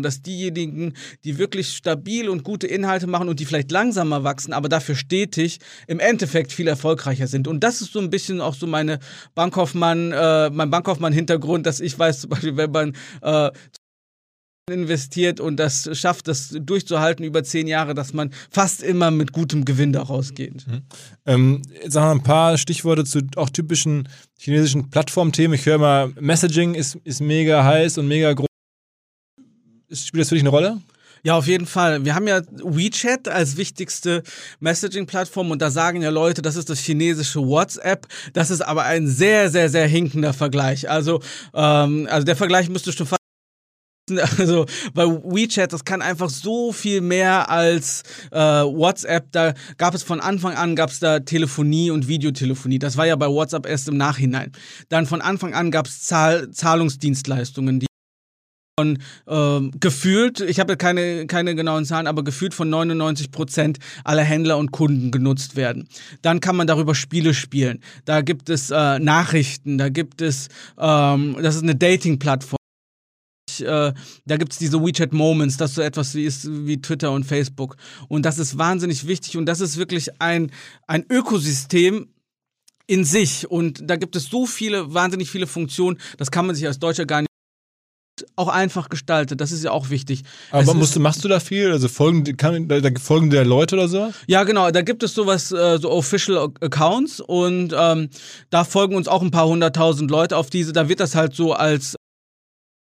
[0.01, 4.71] dass diejenigen, die wirklich stabil und gute Inhalte machen und die vielleicht langsamer wachsen, aber
[4.71, 7.47] dafür stetig, im Endeffekt viel erfolgreicher sind.
[7.47, 9.01] Und das ist so ein bisschen auch so meine
[9.35, 13.51] Bankkaufmann, äh, mein Bankkaufmann-Hintergrund, dass ich weiß, zum Beispiel, wenn man äh,
[14.71, 19.67] investiert und das schafft, das durchzuhalten über zehn Jahre, dass man fast immer mit gutem
[19.67, 20.67] Gewinn daraus geht.
[20.67, 20.83] Mhm.
[21.27, 25.55] Ähm, jetzt wir ein paar Stichworte zu auch typischen chinesischen Plattformthemen.
[25.57, 28.47] Ich höre mal, Messaging ist, ist mega heiß und mega groß
[29.93, 30.81] Spielt das für dich eine Rolle?
[31.25, 32.05] Ja, auf jeden Fall.
[32.05, 34.25] Wir haben ja WeChat als wichtigste
[34.59, 38.09] Messaging-Plattform und da sagen ja Leute, das ist das chinesische WhatsApp.
[38.33, 40.91] Das ist aber ein sehr, sehr, sehr hinkender Vergleich.
[40.91, 41.21] Also,
[41.55, 43.23] ähm, also der Vergleich müsste schon fast
[44.39, 49.31] also bei WeChat, das kann einfach so viel mehr als äh, WhatsApp.
[49.31, 52.81] Da gab es von Anfang an gab es da Telefonie und Videotelefonie.
[52.81, 54.51] Das war ja bei WhatsApp erst im Nachhinein.
[54.89, 57.87] Dann von Anfang an gab es Zahl Zahlungsdienstleistungen, die
[58.81, 58.99] von
[59.29, 64.57] ähm, gefühlt, ich habe keine, keine genauen Zahlen, aber gefühlt von 99 Prozent aller Händler
[64.57, 65.89] und Kunden genutzt werden.
[66.23, 67.81] Dann kann man darüber Spiele spielen.
[68.07, 70.49] Da gibt es äh, Nachrichten, da gibt es,
[70.79, 72.57] ähm, das ist eine Dating-Plattform.
[73.61, 73.93] Äh,
[74.25, 77.77] da gibt es diese WeChat Moments, das so etwas wie ist wie Twitter und Facebook.
[78.09, 80.51] Und das ist wahnsinnig wichtig und das ist wirklich ein,
[80.87, 82.09] ein Ökosystem,
[82.89, 86.67] in sich und da gibt es so viele, wahnsinnig viele Funktionen, das kann man sich
[86.67, 87.32] als Deutscher gar nicht
[88.37, 89.41] auch einfach gestaltet.
[89.41, 90.23] Das ist ja auch wichtig.
[90.51, 91.71] Aber musst du, machst du da viel?
[91.73, 94.13] Also folgen, kann, da, folgen der Leute oder so?
[94.27, 94.71] Ja, genau.
[94.71, 98.09] Da gibt es sowas, äh, so Official Accounts und ähm,
[98.51, 100.73] da folgen uns auch ein paar hunderttausend Leute auf diese.
[100.73, 101.97] Da wird das halt so als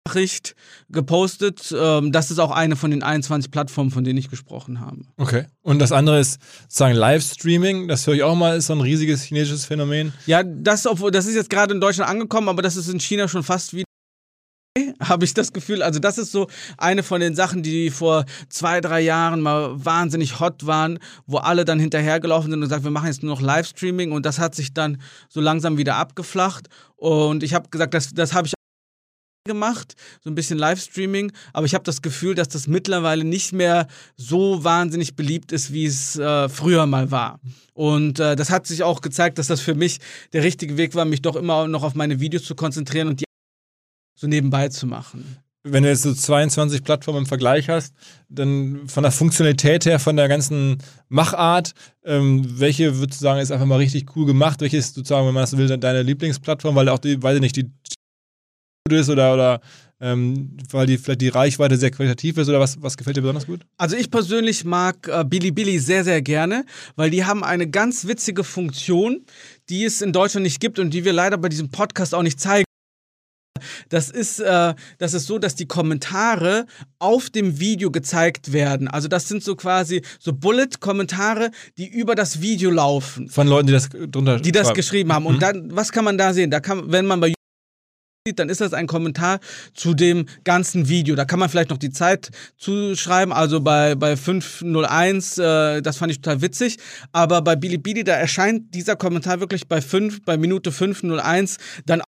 [0.06, 0.54] Nachricht
[0.88, 1.74] gepostet.
[1.76, 5.02] Ähm, das ist auch eine von den 21 Plattformen, von denen ich gesprochen habe.
[5.16, 5.44] Okay.
[5.62, 7.86] Und das andere ist sozusagen Livestreaming.
[7.86, 10.12] Das höre ich auch mal, ist so ein riesiges chinesisches Phänomen.
[10.26, 13.28] Ja, das, obwohl, das ist jetzt gerade in Deutschland angekommen, aber das ist in China
[13.28, 13.84] schon fast wie
[15.02, 15.82] habe ich das Gefühl.
[15.82, 16.48] Also das ist so
[16.78, 21.64] eine von den Sachen, die vor zwei, drei Jahren mal wahnsinnig hot waren, wo alle
[21.64, 24.72] dann hinterhergelaufen sind und gesagt, wir machen jetzt nur noch Livestreaming und das hat sich
[24.72, 28.54] dann so langsam wieder abgeflacht und ich habe gesagt, das, das habe ich
[29.44, 33.88] gemacht, so ein bisschen Livestreaming, aber ich habe das Gefühl, dass das mittlerweile nicht mehr
[34.14, 37.40] so wahnsinnig beliebt ist, wie es äh, früher mal war.
[37.72, 39.98] Und äh, das hat sich auch gezeigt, dass das für mich
[40.34, 43.29] der richtige Weg war, mich doch immer noch auf meine Videos zu konzentrieren und die
[44.14, 45.38] so nebenbei zu machen.
[45.62, 47.94] Wenn du jetzt so 22 Plattformen im Vergleich hast,
[48.30, 53.52] dann von der Funktionalität her, von der ganzen Machart, ähm, welche würdest du sagen, ist
[53.52, 54.62] einfach mal richtig cool gemacht?
[54.62, 57.56] Welche ist sozusagen, wenn man das will, deine Lieblingsplattform, weil auch die, weiß ich nicht,
[57.56, 57.70] die
[58.90, 59.60] ist oder, oder
[60.00, 63.46] ähm, weil die vielleicht die Reichweite sehr qualitativ ist oder was, was gefällt dir besonders
[63.46, 63.60] gut?
[63.76, 66.64] Also ich persönlich mag äh, Bilibili sehr, sehr gerne,
[66.96, 69.26] weil die haben eine ganz witzige Funktion,
[69.68, 72.40] die es in Deutschland nicht gibt und die wir leider bei diesem Podcast auch nicht
[72.40, 72.64] zeigen.
[73.88, 76.66] Das ist, äh, das ist so, dass die Kommentare
[76.98, 78.88] auf dem Video gezeigt werden.
[78.88, 83.28] Also das sind so quasi so Bullet-Kommentare, die über das Video laufen.
[83.28, 85.26] Von Leuten, die das drunter Die das geschrieben haben.
[85.26, 85.40] Und mhm.
[85.40, 86.50] dann, was kann man da sehen?
[86.50, 87.32] Da kann, wenn man bei
[88.26, 89.40] sieht, dann ist das ein Kommentar
[89.72, 91.14] zu dem ganzen Video.
[91.14, 96.12] Da kann man vielleicht noch die Zeit zuschreiben, also bei, bei 501, äh, das fand
[96.12, 96.76] ich total witzig,
[97.12, 101.56] aber bei Bilibili, da erscheint dieser Kommentar wirklich bei 5, bei Minute 501
[101.86, 102.02] dann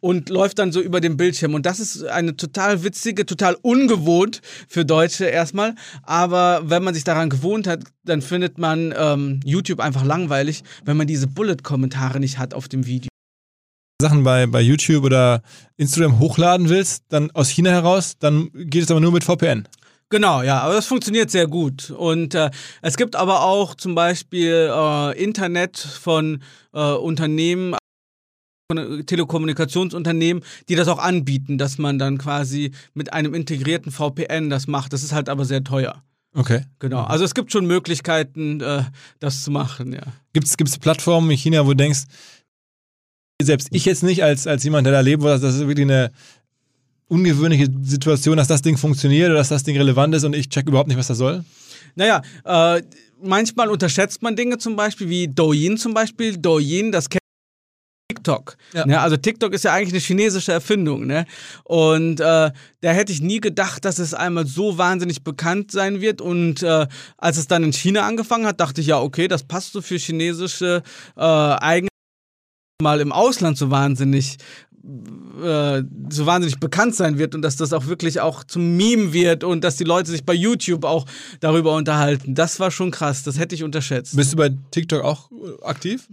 [0.00, 1.54] und läuft dann so über den Bildschirm.
[1.54, 5.74] Und das ist eine total witzige, total ungewohnt für Deutsche erstmal.
[6.02, 10.96] Aber wenn man sich daran gewohnt hat, dann findet man ähm, YouTube einfach langweilig, wenn
[10.96, 13.08] man diese Bullet-Kommentare nicht hat auf dem Video.
[14.02, 15.42] Sachen bei, bei YouTube oder
[15.76, 19.66] Instagram hochladen willst, dann aus China heraus, dann geht es aber nur mit VPN.
[20.10, 21.90] Genau, ja, aber das funktioniert sehr gut.
[21.90, 22.50] Und äh,
[22.82, 27.74] es gibt aber auch zum Beispiel äh, Internet von äh, Unternehmen,
[28.72, 34.92] Telekommunikationsunternehmen, die das auch anbieten, dass man dann quasi mit einem integrierten VPN das macht.
[34.94, 36.02] Das ist halt aber sehr teuer.
[36.34, 36.62] Okay.
[36.78, 37.02] Genau.
[37.02, 38.84] Also es gibt schon Möglichkeiten, äh,
[39.20, 40.02] das zu machen, ja.
[40.32, 42.04] Gibt es Plattformen in China, wo du denkst,
[43.42, 45.86] selbst ich jetzt nicht als, als jemand, der da lebt, wo das, das ist wirklich
[45.86, 46.10] eine
[47.08, 50.66] ungewöhnliche Situation, dass das Ding funktioniert oder dass das Ding relevant ist und ich check
[50.66, 51.44] überhaupt nicht, was das soll?
[51.94, 52.82] Naja, äh,
[53.22, 56.36] manchmal unterschätzt man Dinge zum Beispiel, wie Douyin zum Beispiel.
[56.38, 57.23] Douyin, das kennt
[58.24, 58.56] TikTok.
[58.72, 58.86] Ja.
[58.86, 59.00] Ne?
[59.00, 61.06] Also TikTok ist ja eigentlich eine chinesische Erfindung.
[61.06, 61.26] Ne?
[61.64, 62.50] Und äh,
[62.80, 66.20] da hätte ich nie gedacht, dass es einmal so wahnsinnig bekannt sein wird.
[66.20, 66.86] Und äh,
[67.18, 69.96] als es dann in China angefangen hat, dachte ich ja, okay, das passt so für
[69.96, 70.82] chinesische
[71.16, 71.88] äh, Eigenschaften
[72.82, 74.36] mal im Ausland so wahnsinnig
[75.42, 79.42] äh, so wahnsinnig bekannt sein wird und dass das auch wirklich auch zum Meme wird
[79.42, 81.06] und dass die Leute sich bei YouTube auch
[81.40, 82.34] darüber unterhalten.
[82.34, 84.14] Das war schon krass, das hätte ich unterschätzt.
[84.14, 86.06] Bist du bei TikTok auch äh, aktiv?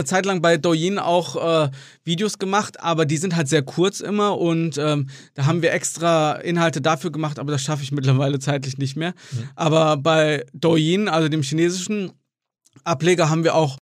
[0.00, 1.70] Eine Zeit lang bei Douyin auch äh,
[2.02, 6.32] Videos gemacht, aber die sind halt sehr kurz immer und ähm, da haben wir extra
[6.32, 9.10] Inhalte dafür gemacht, aber das schaffe ich mittlerweile zeitlich nicht mehr.
[9.30, 9.48] Mhm.
[9.54, 12.10] Aber bei Douyin, also dem chinesischen
[12.82, 13.78] Ableger, haben wir auch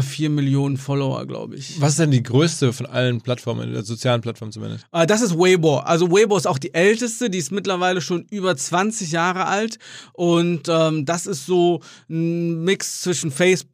[0.00, 1.78] 4 Millionen Follower, glaube ich.
[1.80, 4.86] Was ist denn die größte von allen Plattformen, der sozialen Plattformen zumindest?
[4.94, 5.80] Uh, das ist Weibo.
[5.80, 9.78] Also Weibo ist auch die älteste, die ist mittlerweile schon über 20 Jahre alt
[10.14, 13.70] und ähm, das ist so ein Mix zwischen Facebook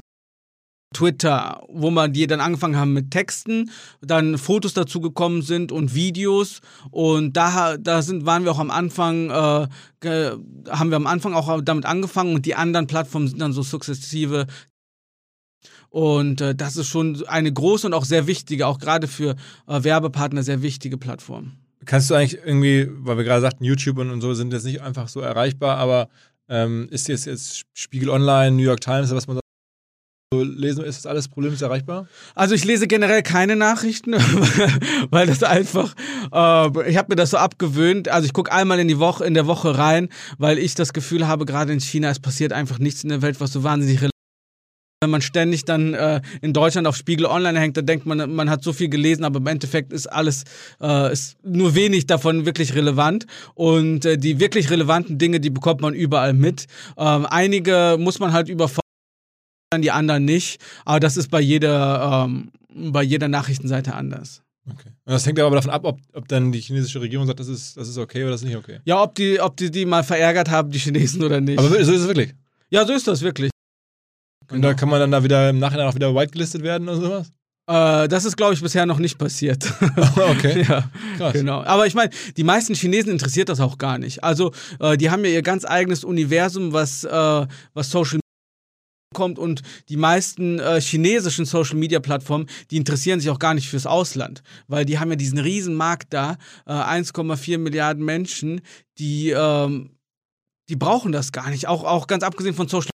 [0.96, 3.70] Twitter, wo man die dann angefangen haben mit Texten,
[4.00, 8.70] dann Fotos dazu gekommen sind und Videos und da da sind waren wir auch am
[8.70, 9.68] Anfang äh,
[10.70, 14.46] haben wir am Anfang auch damit angefangen und die anderen Plattformen sind dann so sukzessive
[15.90, 19.36] und äh, das ist schon eine große und auch sehr wichtige, auch gerade für
[19.66, 21.52] äh, Werbepartner sehr wichtige Plattform.
[21.84, 24.80] Kannst du eigentlich irgendwie, weil wir gerade sagten, YouTube und, und so sind jetzt nicht
[24.80, 26.08] einfach so erreichbar, aber
[26.48, 29.38] ähm, ist jetzt, jetzt Spiegel Online, New York Times, was man
[30.34, 32.08] lesen, ist das alles problemlos erreichbar?
[32.34, 34.14] Also ich lese generell keine Nachrichten,
[35.10, 35.94] weil das einfach,
[36.32, 38.08] äh, ich habe mir das so abgewöhnt.
[38.08, 40.08] Also ich gucke einmal in die Woche, in der Woche rein,
[40.38, 43.40] weil ich das Gefühl habe, gerade in China, es passiert einfach nichts in der Welt,
[43.40, 44.10] was so wahnsinnig relevant
[45.02, 48.48] wenn man ständig dann äh, in Deutschland auf Spiegel Online hängt, dann denkt man, man
[48.48, 50.44] hat so viel gelesen, aber im Endeffekt ist alles,
[50.80, 53.26] äh, ist nur wenig davon wirklich relevant.
[53.54, 56.66] Und äh, die wirklich relevanten Dinge, die bekommt man überall mit.
[56.96, 58.48] Ähm, einige muss man halt
[59.76, 60.60] überfordern, die anderen nicht.
[60.84, 62.50] Aber das ist bei jeder, ähm,
[62.92, 64.42] bei jeder Nachrichtenseite anders.
[64.68, 64.90] Okay.
[65.04, 67.76] Und das hängt aber davon ab, ob, ob dann die chinesische Regierung sagt, das ist,
[67.76, 68.80] das ist okay oder das ist nicht okay.
[68.84, 71.58] Ja, ob die, ob die die mal verärgert haben, die Chinesen oder nicht.
[71.58, 72.34] Aber so ist es wirklich.
[72.70, 73.50] Ja, so ist das wirklich.
[74.50, 77.32] Und da kann man dann da wieder im Nachhinein auch wieder whitegelistet werden oder sowas?
[77.68, 79.72] Äh, das ist, glaube ich, bisher noch nicht passiert.
[80.16, 80.64] okay.
[80.68, 80.84] ja,
[81.16, 81.32] Krass.
[81.32, 81.62] Genau.
[81.62, 84.22] Aber ich meine, die meisten Chinesen interessiert das auch gar nicht.
[84.22, 88.20] Also, äh, die haben ja ihr ganz eigenes Universum, was, äh, was Social
[89.16, 93.68] kommt und die meisten äh, chinesischen Social Media Plattformen, die interessieren sich auch gar nicht
[93.68, 96.36] fürs Ausland, weil die haben ja diesen riesen Markt da,
[96.66, 98.60] äh, 1,4 Milliarden Menschen,
[98.98, 99.90] die ähm,
[100.68, 101.66] die brauchen das gar nicht.
[101.66, 102.90] Auch auch ganz abgesehen von Social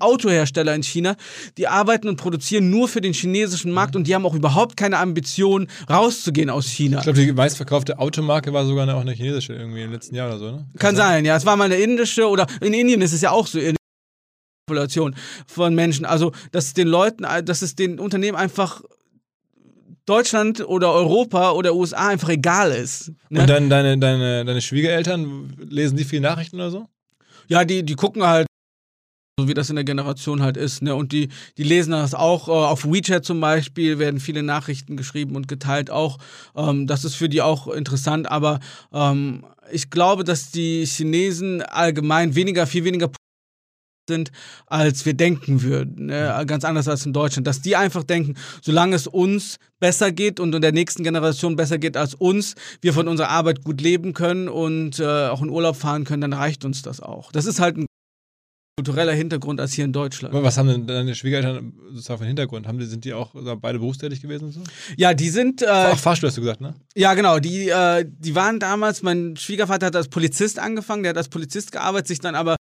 [0.00, 1.16] Autohersteller in China,
[1.56, 4.98] die arbeiten und produzieren nur für den chinesischen Markt und die haben auch überhaupt keine
[4.98, 6.98] Ambition, rauszugehen aus China.
[6.98, 10.38] Ich glaube, die meistverkaufte Automarke war sogar auch eine chinesische irgendwie im letzten Jahr oder
[10.38, 10.66] so, ne?
[10.76, 11.36] Kann, Kann sein, ja.
[11.36, 13.60] Es war mal eine indische oder in Indien ist es ja auch so.
[14.66, 15.14] Population
[15.46, 16.04] von Menschen.
[16.04, 18.82] Also, dass es den Leuten, dass es den Unternehmen einfach
[20.06, 23.12] Deutschland oder Europa oder USA einfach egal ist.
[23.28, 23.42] Ne?
[23.42, 26.86] Und dann deine, deine, deine Schwiegereltern, lesen die viel Nachrichten oder so?
[27.48, 28.46] Ja, die, die gucken halt
[29.40, 30.82] so wie das in der Generation halt ist.
[30.82, 30.94] Ne?
[30.94, 32.48] Und die, die lesen das auch.
[32.48, 36.18] Äh, auf WeChat zum Beispiel werden viele Nachrichten geschrieben und geteilt auch.
[36.54, 38.30] Ähm, das ist für die auch interessant.
[38.30, 38.60] Aber
[38.92, 43.08] ähm, ich glaube, dass die Chinesen allgemein weniger, viel weniger
[44.08, 44.32] sind,
[44.66, 46.06] als wir denken würden.
[46.06, 46.44] Ne?
[46.46, 47.46] Ganz anders als in Deutschland.
[47.46, 51.78] Dass die einfach denken, solange es uns besser geht und in der nächsten Generation besser
[51.78, 55.76] geht als uns, wir von unserer Arbeit gut leben können und äh, auch in Urlaub
[55.76, 57.32] fahren können, dann reicht uns das auch.
[57.32, 57.86] Das ist halt ein
[58.78, 60.34] kultureller Hintergrund als hier in Deutschland.
[60.34, 62.66] Aber was haben denn deine Schwiegereltern sozusagen für einen Hintergrund?
[62.66, 64.62] Haben die, sind die auch beide berufstätig gewesen so?
[64.96, 65.62] Ja, die sind.
[65.62, 66.74] Äh, Auch Fahrstuhl hast du gesagt, ne?
[66.94, 67.38] Ja, genau.
[67.38, 71.70] Die, äh, die waren damals, mein Schwiegervater hat als Polizist angefangen, der hat als Polizist
[71.70, 72.56] gearbeitet, sich dann aber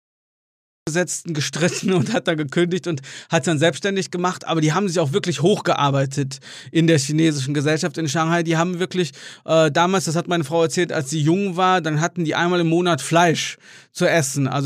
[0.85, 4.47] Gesetzten gestritten und hat dann gekündigt und hat dann selbstständig gemacht.
[4.47, 6.39] Aber die haben sich auch wirklich hochgearbeitet
[6.71, 8.41] in der chinesischen Gesellschaft in Shanghai.
[8.41, 9.11] Die haben wirklich
[9.45, 12.59] äh, damals, das hat meine Frau erzählt, als sie jung war, dann hatten die einmal
[12.59, 13.57] im Monat Fleisch
[13.91, 14.47] zu essen.
[14.47, 14.65] Also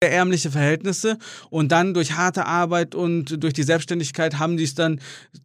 [0.00, 1.18] ärmliche Verhältnisse
[1.50, 5.00] und dann durch harte Arbeit und durch die Selbstständigkeit haben die es dann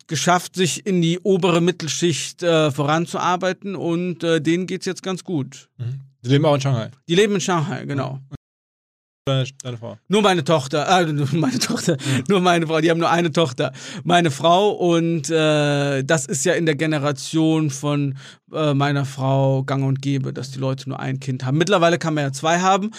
[0.08, 5.24] geschafft, sich in die obere Mittelschicht äh, voranzuarbeiten und äh, denen geht es jetzt ganz
[5.24, 5.70] gut.
[5.78, 6.02] Mhm.
[6.24, 6.92] Die leben auch in Shanghai?
[7.08, 8.20] Die leben in Shanghai, genau.
[8.30, 8.36] Mhm.
[9.26, 9.98] Deine, deine, Frau?
[10.08, 11.06] Nur meine Tochter, äh,
[11.36, 12.24] meine Tochter, mhm.
[12.28, 13.72] nur meine Frau, die haben nur eine Tochter.
[14.04, 18.18] Meine Frau und äh, das ist ja in der Generation von
[18.52, 21.60] äh, meiner Frau gang und gäbe, dass die Leute nur ein Kind haben.
[21.60, 22.92] Mittlerweile kann man ja zwei haben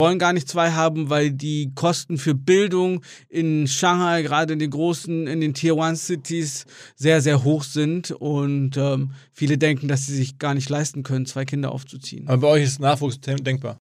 [0.00, 4.70] wollen gar nicht zwei haben, weil die Kosten für Bildung in Shanghai, gerade in den
[4.70, 6.66] großen, in den Tier One Cities,
[6.96, 11.26] sehr, sehr hoch sind und ähm, viele denken, dass sie sich gar nicht leisten können,
[11.26, 12.26] zwei Kinder aufzuziehen.
[12.26, 13.78] Aber bei euch ist Nachwuchs denkbar.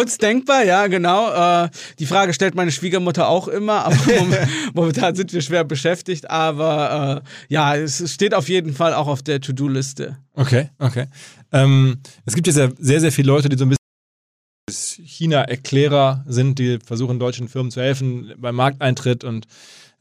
[0.00, 1.64] Uns denkbar, ja, genau.
[1.64, 1.68] Äh,
[1.98, 3.96] die Frage stellt meine Schwiegermutter auch immer, aber
[4.74, 6.30] momentan sind wir schwer beschäftigt.
[6.30, 10.16] Aber äh, ja, es steht auf jeden Fall auch auf der To-Do-Liste.
[10.32, 11.08] Okay, okay.
[11.52, 16.58] Ähm, es gibt ja sehr, sehr, sehr viele Leute, die so ein bisschen China-Erklärer sind,
[16.58, 19.46] die versuchen, deutschen Firmen zu helfen beim Markteintritt und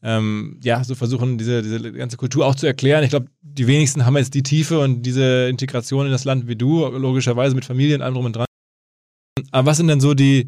[0.03, 3.03] ähm, ja, so versuchen, diese, diese ganze Kultur auch zu erklären.
[3.03, 6.55] Ich glaube, die wenigsten haben jetzt die Tiefe und diese Integration in das Land wie
[6.55, 8.45] du, logischerweise mit Familien, allem drum und dran.
[9.51, 10.47] Aber was sind denn so die,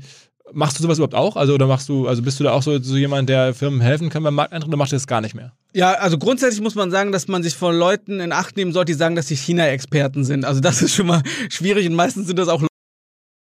[0.52, 1.36] machst du sowas überhaupt auch?
[1.36, 4.10] Also, oder machst du, also bist du da auch so, so jemand, der Firmen helfen
[4.10, 5.54] kann beim Markteintritt oder machst du das gar nicht mehr?
[5.74, 8.92] Ja, also grundsätzlich muss man sagen, dass man sich vor Leuten in Acht nehmen sollte,
[8.92, 10.46] die sagen, dass sie China-Experten sind.
[10.46, 12.62] Also das ist schon mal schwierig und meistens sind das auch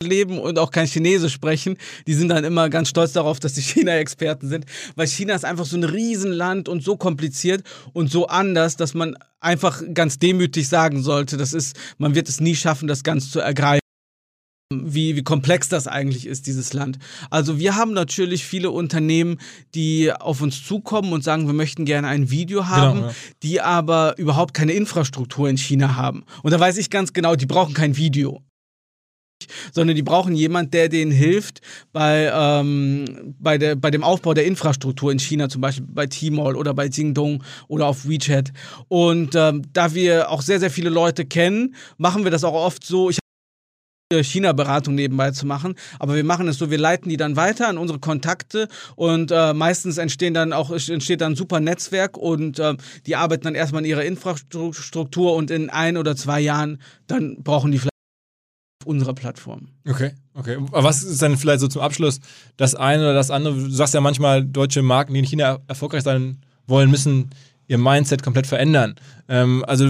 [0.03, 3.61] leben und auch kein Chinesisch sprechen, die sind dann immer ganz stolz darauf, dass sie
[3.63, 4.65] China-Experten sind,
[4.95, 7.63] weil China ist einfach so ein Riesenland und so kompliziert
[7.93, 12.39] und so anders, dass man einfach ganz demütig sagen sollte, das ist, man wird es
[12.39, 13.84] nie schaffen, das ganz zu ergreifen.
[14.73, 16.97] Wie, wie komplex das eigentlich ist, dieses Land.
[17.29, 19.37] Also wir haben natürlich viele Unternehmen,
[19.75, 23.15] die auf uns zukommen und sagen, wir möchten gerne ein Video haben, genau, ja.
[23.43, 26.23] die aber überhaupt keine Infrastruktur in China haben.
[26.41, 28.41] Und da weiß ich ganz genau, die brauchen kein Video
[29.73, 31.59] sondern die brauchen jemand, der denen hilft
[31.91, 36.55] bei, ähm, bei, der, bei dem Aufbau der Infrastruktur in China, zum Beispiel bei Tmall
[36.55, 38.53] oder bei Jingdong oder auf WeChat.
[38.87, 42.85] Und ähm, da wir auch sehr, sehr viele Leute kennen, machen wir das auch oft
[42.85, 43.09] so.
[43.09, 43.19] Ich
[44.13, 45.73] China-Beratung nebenbei zu machen.
[45.97, 49.53] Aber wir machen es so, wir leiten die dann weiter an unsere Kontakte und äh,
[49.53, 52.75] meistens entstehen dann auch, entsteht dann ein super Netzwerk und äh,
[53.07, 57.71] die arbeiten dann erstmal in ihrer Infrastruktur und in ein oder zwei Jahren dann brauchen
[57.71, 57.89] die vielleicht
[58.85, 59.69] unserer Plattform.
[59.87, 60.57] Okay, okay.
[60.57, 62.19] Aber was ist denn vielleicht so zum Abschluss
[62.57, 63.55] das eine oder das andere?
[63.55, 66.37] Du sagst ja manchmal, deutsche Marken, die in China erfolgreich sein
[66.67, 67.31] wollen, müssen
[67.67, 68.93] ihr Mindset komplett verändern.
[69.27, 69.89] Ähm, also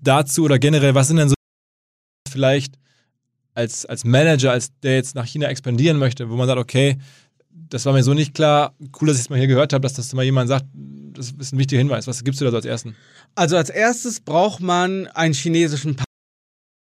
[0.00, 1.34] dazu oder generell, was sind denn so
[2.30, 2.74] vielleicht
[3.54, 6.96] als, als Manager, als der jetzt nach China expandieren möchte, wo man sagt, okay,
[7.50, 9.94] das war mir so nicht klar, cool, dass ich es mal hier gehört habe, dass
[9.94, 10.64] das mal jemand sagt,
[11.12, 12.06] das ist ein wichtiger Hinweis.
[12.06, 12.96] Was gibst du da so als ersten?
[13.34, 16.04] Also als erstes braucht man einen chinesischen Pass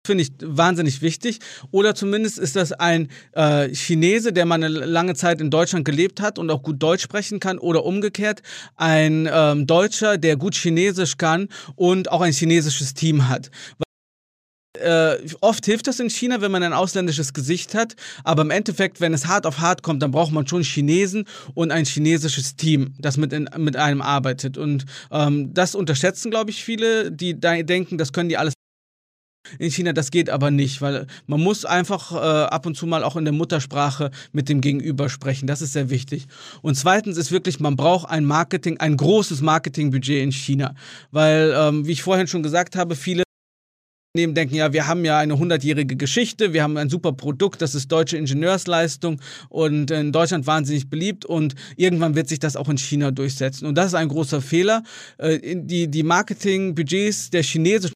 [0.05, 1.37] finde ich wahnsinnig wichtig.
[1.69, 6.19] Oder zumindest ist das ein äh, Chinese, der mal eine lange Zeit in Deutschland gelebt
[6.19, 7.59] hat und auch gut Deutsch sprechen kann.
[7.59, 8.41] Oder umgekehrt
[8.75, 13.51] ein ähm, Deutscher, der gut Chinesisch kann und auch ein chinesisches Team hat.
[14.79, 19.01] Äh, oft hilft das in China, wenn man ein ausländisches Gesicht hat, aber im Endeffekt,
[19.01, 22.93] wenn es hart auf hart kommt, dann braucht man schon Chinesen und ein chinesisches Team,
[22.99, 24.57] das mit, in, mit einem arbeitet.
[24.57, 28.53] Und ähm, das unterschätzen, glaube ich, viele, die denken, das können die alles
[29.57, 33.03] in China, das geht aber nicht, weil man muss einfach äh, ab und zu mal
[33.03, 35.47] auch in der Muttersprache mit dem Gegenüber sprechen.
[35.47, 36.27] Das ist sehr wichtig.
[36.61, 40.75] Und zweitens ist wirklich, man braucht ein Marketing, ein großes Marketingbudget in China,
[41.11, 43.23] weil, ähm, wie ich vorhin schon gesagt habe, viele
[44.15, 47.75] Unternehmen denken, ja, wir haben ja eine hundertjährige Geschichte, wir haben ein super Produkt, das
[47.75, 52.79] ist deutsche Ingenieursleistung und in Deutschland wahnsinnig beliebt und irgendwann wird sich das auch in
[52.79, 53.67] China durchsetzen.
[53.67, 54.81] Und das ist ein großer Fehler.
[55.19, 57.93] Äh, die, die Marketingbudgets der chinesischen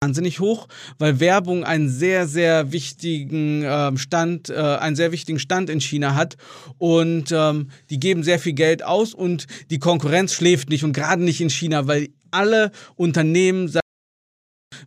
[0.00, 0.68] wahnsinnig hoch,
[0.98, 6.14] weil Werbung einen sehr, sehr wichtigen ähm, Stand, äh, einen sehr wichtigen Stand in China
[6.14, 6.36] hat
[6.78, 11.24] und ähm, die geben sehr viel Geld aus und die Konkurrenz schläft nicht und gerade
[11.24, 13.66] nicht in China, weil alle Unternehmen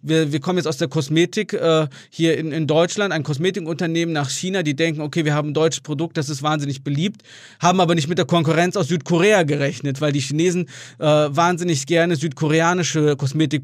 [0.10, 4.30] wir, wir kommen jetzt aus der Kosmetik äh, hier in, in Deutschland, ein Kosmetikunternehmen nach
[4.30, 7.22] China, die denken, okay, wir haben ein deutsches Produkt, das ist wahnsinnig beliebt,
[7.60, 10.68] haben aber nicht mit der Konkurrenz aus Südkorea gerechnet, weil die Chinesen
[10.99, 13.64] äh, wahnsinnig gerne südkoreanische Kosmetik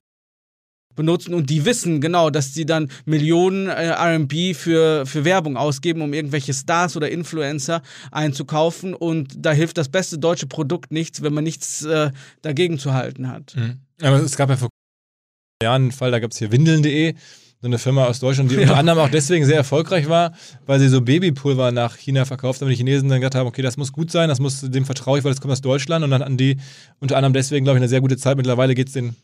[0.96, 6.02] benutzen und die wissen genau, dass sie dann Millionen äh, RMB für, für Werbung ausgeben,
[6.02, 7.82] um irgendwelche Stars oder Influencer
[8.12, 12.94] einzukaufen und da hilft das beste deutsche Produkt nichts, wenn man nichts äh, dagegen zu
[12.94, 13.56] halten hat.
[13.56, 13.80] Mhm.
[14.02, 14.70] Aber es gab ja vor
[15.64, 17.14] Jahren einen Fall, da gab es hier Windeln.de,
[17.62, 18.62] so eine Firma aus Deutschland, die ja.
[18.64, 20.34] unter anderem auch deswegen sehr erfolgreich war,
[20.66, 22.68] weil sie so Babypulver nach China verkauft haben.
[22.68, 25.24] Die Chinesen dann gesagt haben, okay, das muss gut sein, das muss dem vertraue ich,
[25.24, 26.58] weil das kommt aus Deutschland und dann hatten die
[27.00, 28.36] unter anderem deswegen, glaube ich, eine sehr gute Zeit.
[28.36, 29.16] Mittlerweile geht es den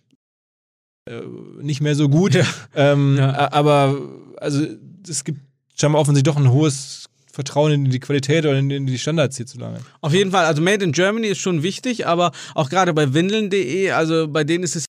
[1.09, 1.19] äh,
[1.61, 2.33] nicht mehr so gut.
[2.41, 2.45] Ja.
[2.75, 3.51] Ähm, ja.
[3.51, 3.99] Aber
[4.37, 4.65] also
[5.07, 5.41] es gibt
[5.77, 9.81] scheinbar offensichtlich doch ein hohes Vertrauen in die Qualität oder in die Standards hierzulande.
[9.99, 13.91] Auf jeden Fall, also Made in Germany ist schon wichtig, aber auch gerade bei Windeln.de,
[13.91, 14.85] also bei denen ist es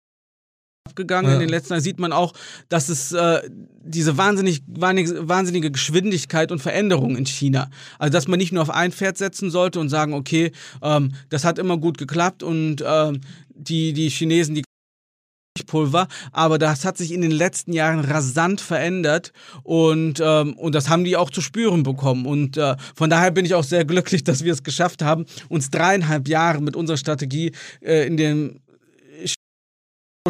[0.91, 1.35] abgegangen ja.
[1.35, 2.33] in den letzten Jahren, sieht man auch,
[2.69, 3.43] dass es äh,
[3.83, 7.71] diese wahnsinnig, wahnsinnige Geschwindigkeit und Veränderung in China.
[7.99, 10.53] Also dass man nicht nur auf ein Pferd setzen sollte und sagen, okay,
[10.83, 13.13] ähm, das hat immer gut geklappt und äh,
[13.55, 14.65] die, die Chinesen, die
[15.67, 20.89] Pulver, aber das hat sich in den letzten Jahren rasant verändert und, ähm, und das
[20.89, 22.25] haben die auch zu spüren bekommen.
[22.25, 25.71] Und äh, von daher bin ich auch sehr glücklich, dass wir es geschafft haben, uns
[25.71, 27.53] dreieinhalb Jahre mit unserer Strategie
[27.83, 28.61] äh, in dem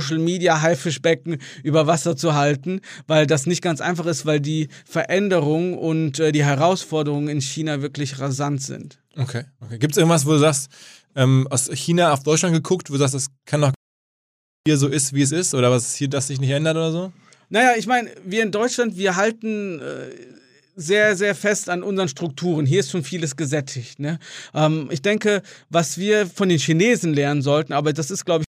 [0.00, 4.68] Social Media Haifischbecken über Wasser zu halten, weil das nicht ganz einfach ist, weil die
[4.84, 8.98] Veränderungen und äh, die Herausforderungen in China wirklich rasant sind.
[9.16, 9.78] Okay, okay.
[9.78, 10.70] Gibt es irgendwas, wo du sagst,
[11.16, 13.72] ähm, aus China auf Deutschland geguckt, wo du sagst, das kann doch
[14.66, 17.12] hier so ist, wie es ist oder was hier das sich nicht ändert oder so?
[17.48, 20.10] Naja, ich meine, wir in Deutschland, wir halten äh,
[20.76, 22.66] sehr, sehr fest an unseren Strukturen.
[22.66, 23.98] Hier ist schon vieles gesättigt.
[23.98, 24.18] Ne?
[24.54, 28.49] Ähm, ich denke, was wir von den Chinesen lernen sollten, aber das ist, glaube ich,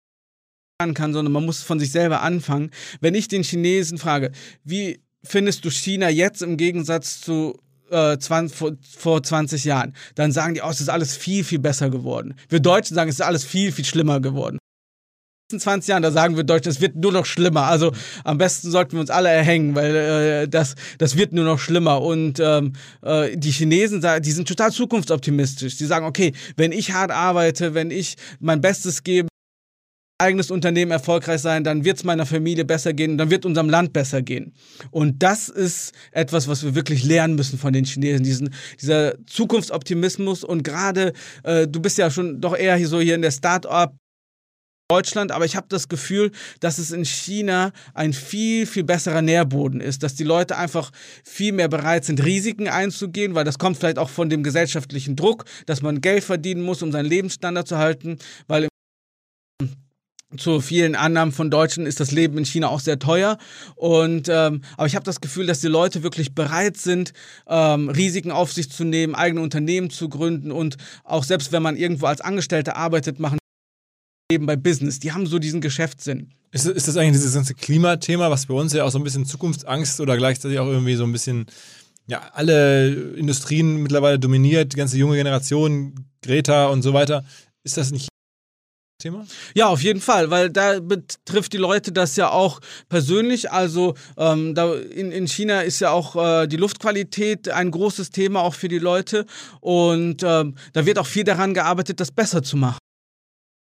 [0.92, 2.70] kann, sondern man muss von sich selber anfangen.
[3.00, 4.32] Wenn ich den Chinesen frage,
[4.64, 7.58] wie findest du China jetzt im Gegensatz zu
[7.90, 11.58] äh, 20, vor, vor 20 Jahren, dann sagen die, oh, es ist alles viel, viel
[11.58, 12.34] besser geworden.
[12.48, 14.58] Wir Deutschen sagen, es ist alles viel, viel schlimmer geworden.
[15.50, 17.64] 20 Jahren, da sagen wir Deutsch, es wird nur noch schlimmer.
[17.64, 17.92] Also
[18.24, 22.02] am besten sollten wir uns alle erhängen, weil äh, das, das wird nur noch schlimmer.
[22.02, 22.72] Und ähm,
[23.02, 25.76] äh, die Chinesen, die sind total zukunftsoptimistisch.
[25.76, 29.28] Die sagen, okay, wenn ich hart arbeite, wenn ich mein Bestes gebe,
[30.18, 33.92] eigenes Unternehmen erfolgreich sein, dann wird es meiner Familie besser gehen, dann wird unserem Land
[33.92, 34.54] besser gehen.
[34.90, 40.44] Und das ist etwas, was wir wirklich lernen müssen von den Chinesen, diesen, dieser Zukunftsoptimismus
[40.44, 41.12] und gerade,
[41.42, 43.96] äh, du bist ja schon doch eher hier so hier in der Start-up
[44.88, 49.80] Deutschland, aber ich habe das Gefühl, dass es in China ein viel, viel besserer Nährboden
[49.80, 50.90] ist, dass die Leute einfach
[51.24, 55.46] viel mehr bereit sind, Risiken einzugehen, weil das kommt vielleicht auch von dem gesellschaftlichen Druck,
[55.64, 58.68] dass man Geld verdienen muss, um seinen Lebensstandard zu halten, weil
[60.36, 63.38] zu vielen Annahmen von Deutschen ist das Leben in China auch sehr teuer.
[63.76, 67.12] Und ähm, aber ich habe das Gefühl, dass die Leute wirklich bereit sind,
[67.46, 71.76] ähm, Risiken auf sich zu nehmen, eigene Unternehmen zu gründen und auch selbst wenn man
[71.76, 73.38] irgendwo als Angestellter arbeitet, machen
[74.30, 74.98] eben bei Business.
[75.00, 76.30] Die haben so diesen Geschäftssinn.
[76.50, 79.26] Ist, ist das eigentlich dieses ganze Klimathema, was bei uns ja auch so ein bisschen
[79.26, 81.46] Zukunftsangst oder gleichzeitig auch irgendwie so ein bisschen
[82.06, 87.24] ja, alle Industrien mittlerweile dominiert, die ganze junge Generation, Greta und so weiter.
[87.64, 88.08] Ist das nicht
[89.04, 89.26] Thema?
[89.54, 93.52] Ja, auf jeden Fall, weil da betrifft die Leute das ja auch persönlich.
[93.52, 98.40] Also ähm, da in, in China ist ja auch äh, die Luftqualität ein großes Thema
[98.40, 99.26] auch für die Leute
[99.60, 102.78] und ähm, da wird auch viel daran gearbeitet, das besser zu machen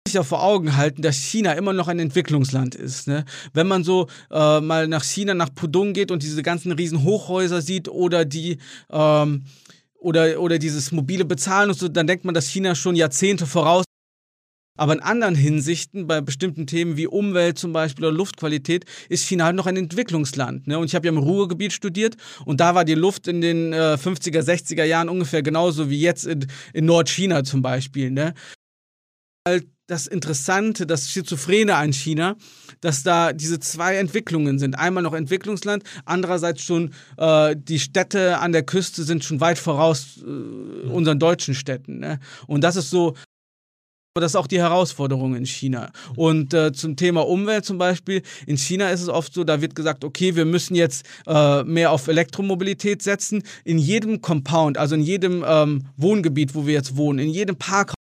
[0.07, 3.07] sich ja vor Augen halten, dass China immer noch ein Entwicklungsland ist.
[3.07, 3.24] Ne?
[3.53, 7.62] Wenn man so äh, mal nach China, nach Pudong geht und diese ganzen riesen Hochhäuser
[7.62, 8.59] sieht oder die
[8.91, 9.45] ähm,
[9.99, 13.84] oder, oder dieses mobile Bezahlen und so, dann denkt man, dass China schon Jahrzehnte voraus
[14.81, 19.45] aber in anderen Hinsichten, bei bestimmten Themen wie Umwelt zum Beispiel oder Luftqualität, ist China
[19.45, 20.66] halt noch ein Entwicklungsland.
[20.66, 20.78] Ne?
[20.78, 22.16] Und ich habe ja im Ruhrgebiet studiert
[22.47, 26.24] und da war die Luft in den äh, 50er, 60er Jahren ungefähr genauso wie jetzt
[26.24, 28.11] in, in Nordchina zum Beispiel.
[28.11, 28.33] Ne?
[29.87, 32.37] Das Interessante, das Schizophrene an China,
[32.81, 34.78] dass da diese zwei Entwicklungen sind.
[34.78, 40.22] Einmal noch Entwicklungsland, andererseits schon äh, die Städte an der Küste sind schon weit voraus
[40.22, 41.99] äh, unseren deutschen Städten.
[41.99, 42.18] Ne?
[42.47, 43.14] Und das ist so
[44.15, 45.93] aber das ist auch die Herausforderung in China.
[46.17, 49.77] Und äh, zum Thema Umwelt zum Beispiel, in China ist es oft so, da wird
[49.77, 53.45] gesagt, okay, wir müssen jetzt äh, mehr auf Elektromobilität setzen.
[53.65, 57.95] In jedem Compound, also in jedem ähm, Wohngebiet, wo wir jetzt wohnen, in jedem Park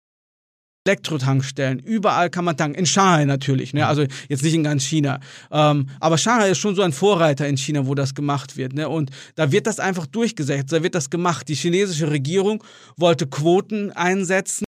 [0.84, 2.76] Elektrotankstellen, überall kann man tanken.
[2.76, 3.86] In Shanghai natürlich, ne?
[3.86, 5.20] also jetzt nicht in ganz China.
[5.52, 8.72] Ähm, aber Shanghai ist schon so ein Vorreiter in China, wo das gemacht wird.
[8.72, 8.88] Ne?
[8.88, 11.48] Und da wird das einfach durchgesetzt, da wird das gemacht.
[11.48, 12.64] Die chinesische Regierung
[12.96, 14.64] wollte Quoten einsetzen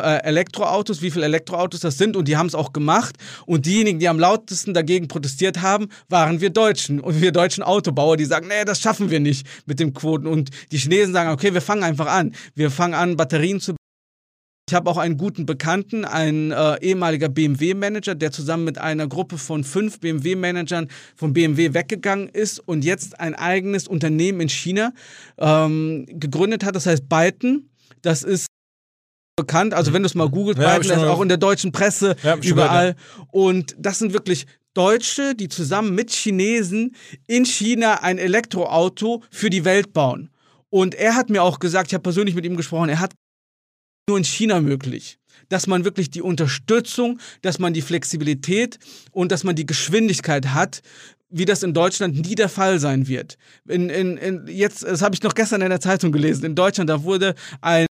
[0.00, 4.08] Elektroautos, wie viele Elektroautos das sind und die haben es auch gemacht und diejenigen, die
[4.08, 8.64] am lautesten dagegen protestiert haben, waren wir Deutschen und wir deutschen Autobauer, die sagen, nee,
[8.64, 12.06] das schaffen wir nicht mit den Quoten und die Chinesen sagen, okay, wir fangen einfach
[12.06, 12.34] an.
[12.54, 13.74] Wir fangen an, Batterien zu
[14.70, 19.36] ich habe auch einen guten Bekannten, ein äh, ehemaliger BMW-Manager, der zusammen mit einer Gruppe
[19.36, 24.92] von fünf BMW-Managern von BMW weggegangen ist und jetzt ein eigenes Unternehmen in China
[25.36, 26.74] ähm, gegründet hat.
[26.76, 27.68] Das heißt Byton.
[28.00, 28.46] Das ist
[29.36, 29.74] bekannt.
[29.74, 32.36] Also wenn du es mal googelt, ja, Biden ist auch in der deutschen Presse ja,
[32.36, 32.94] überall.
[32.94, 33.26] Gehört, ja.
[33.30, 36.94] Und das sind wirklich Deutsche, die zusammen mit Chinesen
[37.26, 40.30] in China ein Elektroauto für die Welt bauen.
[40.70, 43.12] Und er hat mir auch gesagt, ich habe persönlich mit ihm gesprochen, er hat
[44.08, 45.18] nur in China möglich
[45.48, 48.78] dass man wirklich die Unterstützung, dass man die Flexibilität
[49.10, 50.80] und dass man die Geschwindigkeit hat,
[51.28, 53.36] wie das in Deutschland nie der Fall sein wird.
[53.68, 56.88] In, in, in jetzt, das habe ich noch gestern in der Zeitung gelesen, in Deutschland,
[56.88, 57.86] da wurde ein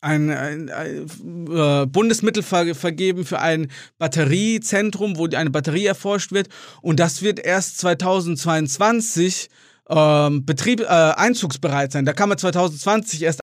[0.00, 1.06] ein, ein, ein
[1.50, 6.48] äh, Bundesmittel ver vergeben für ein Batteriezentrum, wo eine Batterie erforscht wird.
[6.82, 9.48] Und das wird erst 2022
[9.88, 12.04] ähm, Betrieb, äh, einzugsbereit sein.
[12.04, 13.40] Da kann man 2020 erst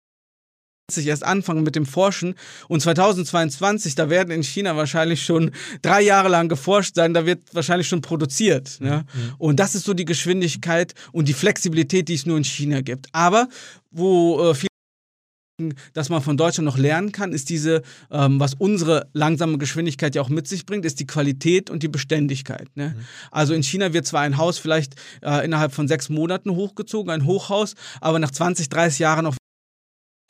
[1.06, 2.36] erst anfangen mit dem Forschen
[2.68, 5.52] und 2022, da werden in China wahrscheinlich schon
[5.82, 8.78] drei Jahre lang geforscht sein, da wird wahrscheinlich schon produziert.
[8.80, 9.06] Ne?
[9.14, 9.34] Mhm.
[9.38, 13.08] Und das ist so die Geschwindigkeit und die Flexibilität, die es nur in China gibt.
[13.12, 13.48] Aber
[13.92, 14.73] wo äh, viele
[15.94, 20.22] dass man von Deutschland noch lernen kann, ist diese, ähm, was unsere langsame Geschwindigkeit ja
[20.22, 22.70] auch mit sich bringt, ist die Qualität und die Beständigkeit.
[22.76, 22.96] Ne?
[22.96, 23.06] Mhm.
[23.32, 27.26] Also in China wird zwar ein Haus vielleicht äh, innerhalb von sechs Monaten hochgezogen, ein
[27.26, 29.36] Hochhaus, aber nach 20, 30 Jahren auch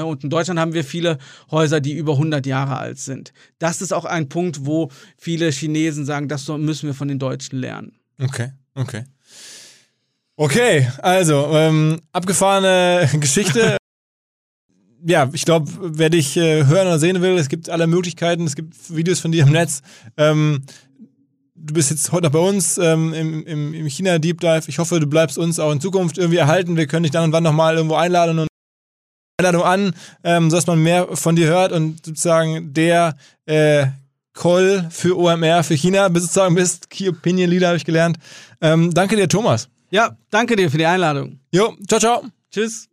[0.02, 1.20] und in Deutschland haben wir viele
[1.52, 3.32] Häuser, die über 100 Jahre alt sind.
[3.60, 7.60] Das ist auch ein Punkt, wo viele Chinesen sagen, das müssen wir von den Deutschen
[7.60, 7.94] lernen.
[8.20, 9.06] Okay, okay.
[10.36, 13.78] Okay, also ähm, abgefahrene Geschichte
[15.06, 18.56] ja, ich glaube, wer dich äh, hören oder sehen will, es gibt alle Möglichkeiten, es
[18.56, 19.82] gibt Videos von dir im Netz.
[20.18, 20.64] Ähm,
[21.56, 24.64] du bist jetzt heute noch bei uns ähm, im, im, im China Deep Dive.
[24.68, 26.78] Ich hoffe, du bleibst uns auch in Zukunft irgendwie erhalten.
[26.78, 28.48] Wir können dich dann und wann nochmal irgendwo einladen und
[29.40, 33.88] Einladung an, ähm, sodass man mehr von dir hört und sozusagen der äh,
[34.34, 36.90] Call für OMR für China sozusagen bist.
[36.90, 38.18] Key Opinion Leader habe ich gelernt.
[38.62, 39.70] Ähm, danke dir, Thomas.
[39.90, 41.40] Ja, danke dir für die Einladung.
[41.52, 42.24] Jo, ciao, ciao.
[42.52, 42.93] Tschüss.